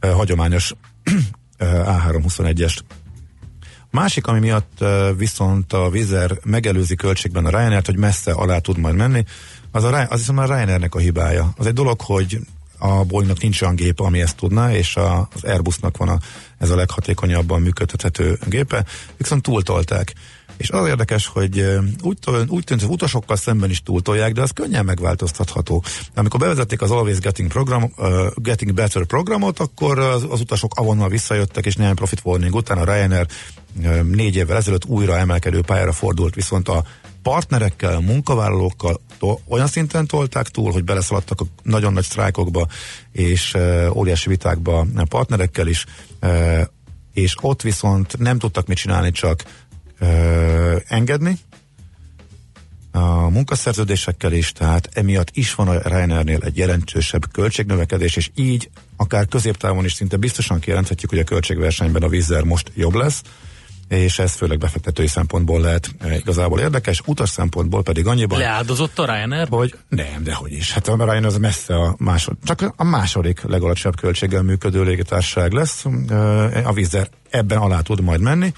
[0.00, 0.72] hagyományos
[1.58, 2.78] A321-est.
[3.90, 4.84] Másik, ami miatt
[5.16, 9.24] viszont a Vizer megelőzi költségben a Ryanair-t, hogy messze alá tud majd menni,
[9.72, 11.52] az, a, az viszont a Ryanairnek a hibája.
[11.56, 12.38] Az egy dolog, hogy
[12.78, 16.18] a Boeingnak nincs olyan gépe, ami ezt tudná, és a, az Airbusnak van a,
[16.58, 18.84] ez a leghatékonyabban működtethető gépe,
[19.16, 20.14] viszont túltolták.
[20.56, 21.64] És az érdekes, hogy
[22.02, 22.18] úgy,
[22.48, 25.84] úgy tűnt, hogy utasokkal szemben is túltolják, de az könnyen megváltoztatható.
[26.14, 31.08] Amikor bevezették az Always Getting, program, uh, Getting Better programot, akkor az, az utasok avonnal
[31.08, 33.26] visszajöttek, és néhány profit warning után a Ryanair
[33.76, 36.84] uh, négy évvel ezelőtt újra emelkedő pályára fordult, viszont a
[37.22, 39.00] partnerekkel, munkavállalókkal
[39.48, 42.66] olyan szinten tolták túl, hogy beleszaladtak a nagyon nagy sztrájkokba
[43.12, 43.56] és
[43.92, 45.84] óriási vitákba a partnerekkel is,
[47.12, 49.44] és ott viszont nem tudtak mit csinálni, csak
[50.88, 51.38] engedni
[52.92, 59.26] a munkaszerződésekkel is, tehát emiatt is van a Ryanairnél egy jelentősebb költségnövekedés, és így akár
[59.26, 63.22] középtávon is szinte biztosan kijelenthetjük, hogy a költségversenyben a vízzer most jobb lesz,
[63.96, 68.38] és ez főleg befektetői szempontból lehet e, igazából érdekes, utas szempontból pedig annyiban...
[68.38, 69.48] Leáldozott a Ryanair?
[69.48, 70.72] Hogy nem, de hogy is.
[70.72, 75.84] Hát a Ryanair az messze a második, csak a második legalacsonyabb költséggel működő légitársaság lesz.
[76.08, 76.14] E,
[76.64, 78.52] a vízzer ebben alá tud majd menni,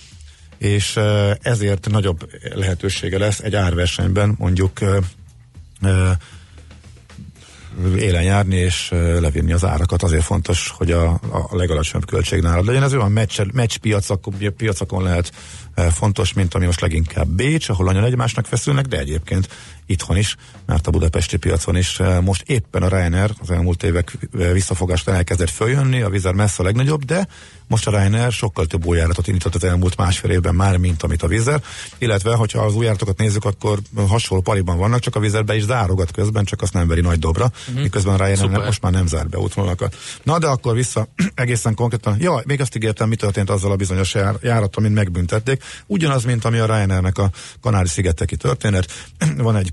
[0.58, 4.78] és e, ezért nagyobb lehetősége lesz egy árversenyben mondjuk
[7.98, 8.88] élen járni és
[9.20, 10.02] levinni az árakat.
[10.02, 12.82] Azért fontos, hogy a, a legalacsonyabb költség nálad legyen.
[12.82, 15.32] Ez olyan meccs, meccs piacokon, piacokon lehet
[15.92, 19.48] fontos, mint ami most leginkább Bécs, ahol nagyon egymásnak feszülnek, de egyébként
[19.86, 25.08] itthon is, mert a budapesti piacon is most éppen a Ryanair az elmúlt évek visszafogást
[25.08, 27.28] elkezdett följönni, a Vizar messze a legnagyobb, de
[27.66, 31.22] most a Ryanair sokkal több új járatot indított az elmúlt másfél évben már, mint amit
[31.22, 31.62] a Vizer,
[31.98, 35.62] illetve, hogyha az új járatokat nézzük, akkor hasonló pariban vannak, csak a Vizer be is
[35.62, 37.82] zárogat közben, csak azt nem veri nagy dobra, uh-huh.
[37.82, 39.96] miközben a Ryanair nem, most már nem zár be útvonalakat.
[40.22, 44.14] Na de akkor vissza egészen konkrétan, ja, még azt ígértem, mi történt azzal a bizonyos
[44.14, 45.63] jár, járattal, mint megbüntették.
[45.86, 48.92] Ugyanaz, mint ami a Ryanairnek a Kanári-szigeteki történet.
[49.36, 49.72] van egy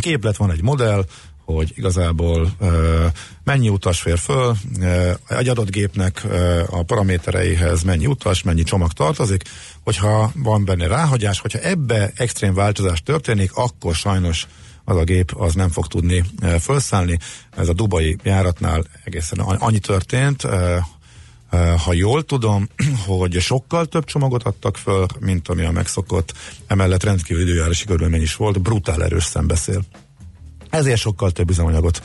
[0.00, 1.04] képlet, van egy modell,
[1.44, 3.04] hogy igazából uh,
[3.44, 8.92] mennyi utas fér föl, uh, egy adott gépnek uh, a paramétereihez mennyi utas, mennyi csomag
[8.92, 9.42] tartozik,
[9.84, 14.46] hogyha van benne ráhagyás, hogyha ebbe extrém változás történik, akkor sajnos
[14.84, 16.24] az a gép az nem fog tudni
[16.58, 17.18] felszállni.
[17.56, 20.46] Ez a dubai járatnál egészen annyi történt,
[21.84, 22.68] ha jól tudom,
[23.06, 26.34] hogy sokkal több csomagot adtak föl, mint ami a megszokott,
[26.66, 29.82] emellett rendkívül időjárási körülmény is volt, brutál erős szembeszél.
[30.70, 32.02] Ezért sokkal több üzemanyagot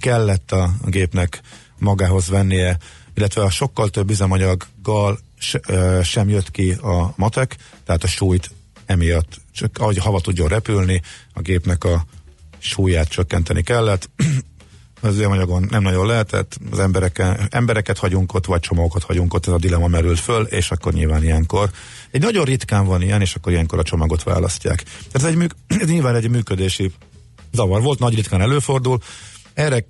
[0.00, 1.40] kellett a gépnek
[1.78, 2.78] magához vennie,
[3.14, 5.18] illetve a sokkal több üzemanyaggal
[6.02, 8.50] sem jött ki a matek, tehát a súlyt
[8.86, 12.04] emiatt, csak ahogy hava tudjon repülni, a gépnek a
[12.58, 14.10] súlyát csökkenteni kellett.
[15.00, 19.52] az üzemanyagon nem nagyon lehetett, az embereken, embereket hagyunk ott, vagy csomagokat hagyunk ott, ez
[19.52, 21.70] a dilema merült föl, és akkor nyilván ilyenkor.
[22.10, 24.82] Egy nagyon ritkán van ilyen, és akkor ilyenkor a csomagot választják.
[24.82, 26.92] Tehát ez, egy ez nyilván egy működési
[27.52, 28.98] zavar volt, nagy ritkán előfordul.
[29.54, 29.84] Erre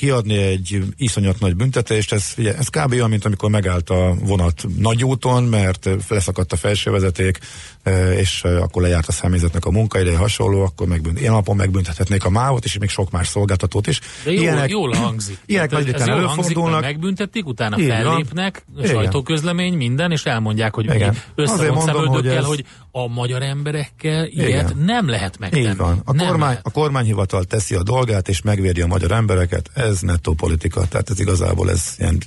[0.00, 2.92] kiadni egy iszonyat nagy büntetést, ez, ugye, ez kb.
[2.92, 7.38] olyan, mint amikor megállt a vonat nagy úton, mert leszakadt a felsővezeték,
[7.82, 12.24] e, és e, akkor lejárt a személyzetnek a munkaideje hasonló, akkor megbünt, ilyen napon megbüntethetnék
[12.24, 14.00] a mávot és még sok más szolgáltatót is.
[14.24, 15.38] De jól, ilyenek, jól hangzik.
[15.46, 16.72] Ilyenek nagy ritkán előfordulnak.
[16.72, 18.86] Hangzik, megbüntetik, utána Így fellépnek, van.
[18.86, 22.44] sajtóközlemény, minden, és elmondják, hogy összevont hogy, ez...
[22.44, 24.84] hogy a magyar emberekkel ilyet Igen.
[24.84, 25.68] nem lehet megtenni.
[25.68, 26.02] Így van.
[26.04, 30.86] A, kormány, a kormányhivatal teszi a dolgát, és megvédi a magyar embereket, ez nettó politika,
[30.86, 32.18] tehát ez igazából ez ilyen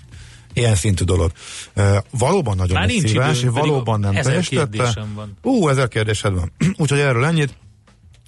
[0.54, 1.32] ilyen szintű dolog.
[1.76, 5.06] Uh, valóban nagyon Már nincs szívás, idő, valóban nem teljesítette.
[5.42, 6.52] Ú, ezer kérdésed van.
[6.82, 7.58] Úgyhogy erről ennyit.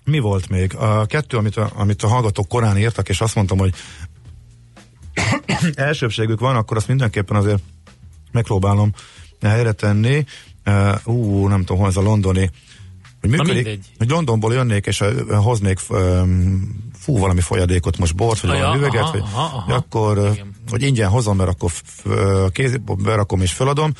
[0.03, 0.75] Mi volt még?
[0.75, 3.73] A kettő, amit a, amit a hallgatók korán írtak, és azt mondtam, hogy
[5.75, 7.61] elsőbségük van, akkor azt mindenképpen azért
[8.31, 8.93] megpróbálom
[9.41, 10.25] helyre tenni.
[10.65, 12.51] Uh, ú, nem tudom, hol ez a londoni
[13.29, 15.79] hogy működik, hogy Londonból jönnék, és hoznék
[16.99, 19.73] fú, valami folyadékot, most bort, vagy valami üveget, aha, vagy, aha, aha.
[19.73, 20.55] akkor, Igen.
[20.69, 21.71] hogy ingyen hozom, mert akkor
[22.51, 23.93] kéz, berakom és feladom,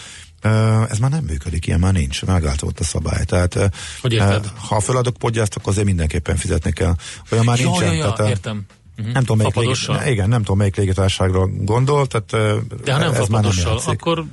[0.89, 3.23] ez már nem működik, ilyen már nincs, megváltozott a szabály.
[3.23, 3.71] Tehát,
[4.01, 4.51] hogy érted?
[4.67, 6.95] ha feladok podgyászt, akkor azért mindenképpen fizetni kell.
[7.32, 7.93] Olyan már ja, nincsen.
[7.93, 8.65] Ja, ja, tehát, értem.
[8.97, 9.13] Uh-huh.
[9.13, 13.28] Nem tudom, melyik légit, igen, nem tudom, melyik légitárságra gondol, tehát De ha nem ez
[13.28, 14.01] már nem játszik.
[14.01, 14.26] akkor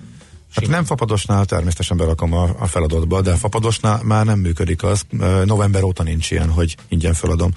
[0.55, 5.03] Hát nem fapadosnál természetesen berakom a, a feladatba, de fapadosnál már nem működik az.
[5.44, 7.50] November óta nincs ilyen, hogy ingyen feladom.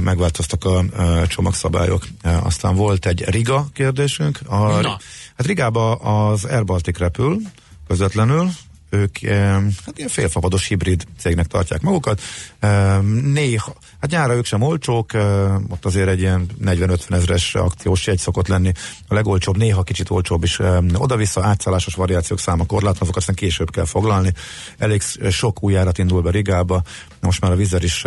[0.00, 0.84] Megváltoztak a
[1.26, 2.06] csomagszabályok.
[2.22, 4.40] Aztán volt egy Riga kérdésünk.
[4.46, 4.98] A, Na.
[5.36, 7.40] Hát Rigába az Air Baltic repül
[7.86, 8.50] közvetlenül,
[8.90, 9.18] ők
[9.84, 12.20] hát ilyen félfapados hibrid cégnek tartják magukat.
[13.22, 15.10] Néha, hát nyára ők sem olcsók,
[15.68, 18.72] ott azért egy ilyen 40-50 ezres akciós jegy szokott lenni.
[19.08, 20.58] A legolcsóbb, néha kicsit olcsóbb is
[20.94, 24.32] oda-vissza, átszállásos variációk száma korlátlan, aztán később kell foglalni.
[24.78, 26.82] Elég sok új járat indul be Rigába,
[27.20, 28.04] most már a Vizer is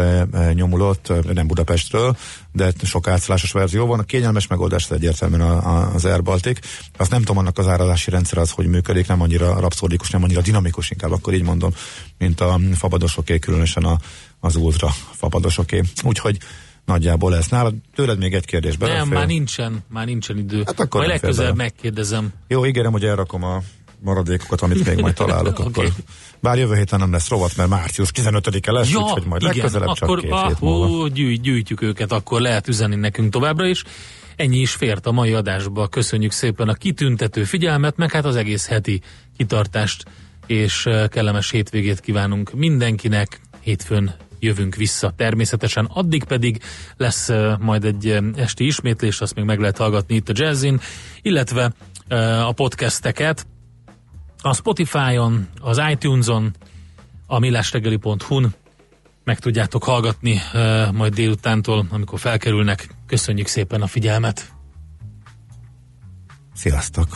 [0.54, 2.18] nyomulott, nem Budapestről,
[2.52, 4.00] de sok átszállásos verzió van.
[4.00, 6.60] A kényelmes megoldás az egyértelműen az Air Baltic.
[6.98, 10.42] Azt nem tudom, annak az árazási rendszer az, hogy működik, nem annyira rapszódikus, nem annyira
[10.42, 11.72] dinamikus, inkább akkor így mondom,
[12.18, 13.98] mint a fabadosoké, különösen a,
[14.40, 15.82] az ultra fabadosoké.
[16.04, 16.38] Úgyhogy
[16.86, 17.48] nagyjából ez.
[17.48, 19.02] Nálad tőled még egy kérdés belefér.
[19.02, 20.64] Nem, már nincsen, már nincsen idő.
[20.66, 22.34] Hát akkor Majd legközelebb megkérdezem.
[22.48, 23.62] Jó, ígérem, hogy elrakom a
[24.02, 25.60] maradékokat, amit még majd találok.
[25.60, 25.66] okay.
[25.86, 25.94] akkor.
[26.40, 29.88] Bár jövő héten nem lesz rovat, mert március 15-e lesz, ja, úgyhogy majd igen, legközelebb
[29.88, 31.08] akkor, csak két ah, hét múlva.
[31.08, 33.84] Gyűjt, gyűjtjük őket, akkor lehet üzenni nekünk továbbra is.
[34.36, 35.88] Ennyi is fért a mai adásba.
[35.88, 39.02] Köszönjük szépen a kitüntető figyelmet, meg hát az egész heti
[39.38, 40.04] kitartást,
[40.48, 43.42] és eh, kellemes hétvégét kívánunk mindenkinek.
[43.60, 45.86] Hétfőn jövünk vissza természetesen.
[45.86, 46.62] Addig pedig
[46.98, 50.80] lesz uh, majd egy uh, esti ismétlés, azt még meg lehet hallgatni itt a Jazzin,
[51.22, 51.72] illetve
[52.10, 53.46] uh, a podcasteket
[54.42, 56.56] a Spotify-on, az iTunes-on,
[57.28, 58.54] a millásregeli.hu-n
[59.24, 62.90] meg tudjátok hallgatni uh, majd délutántól, amikor felkerülnek.
[63.08, 64.54] Köszönjük szépen a figyelmet!
[66.54, 67.08] Sziasztok!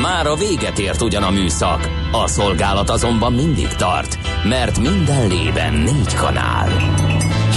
[0.00, 5.74] Már a véget ért ugyan a műszak, a szolgálat azonban mindig tart, mert minden lében
[5.74, 6.68] négy kanál.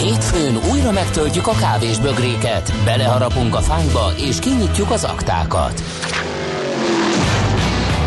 [0.01, 5.83] Hétfő Hétfőn újra megtöltjük a kávés bögréket, beleharapunk a fányba és kinyitjuk az aktákat.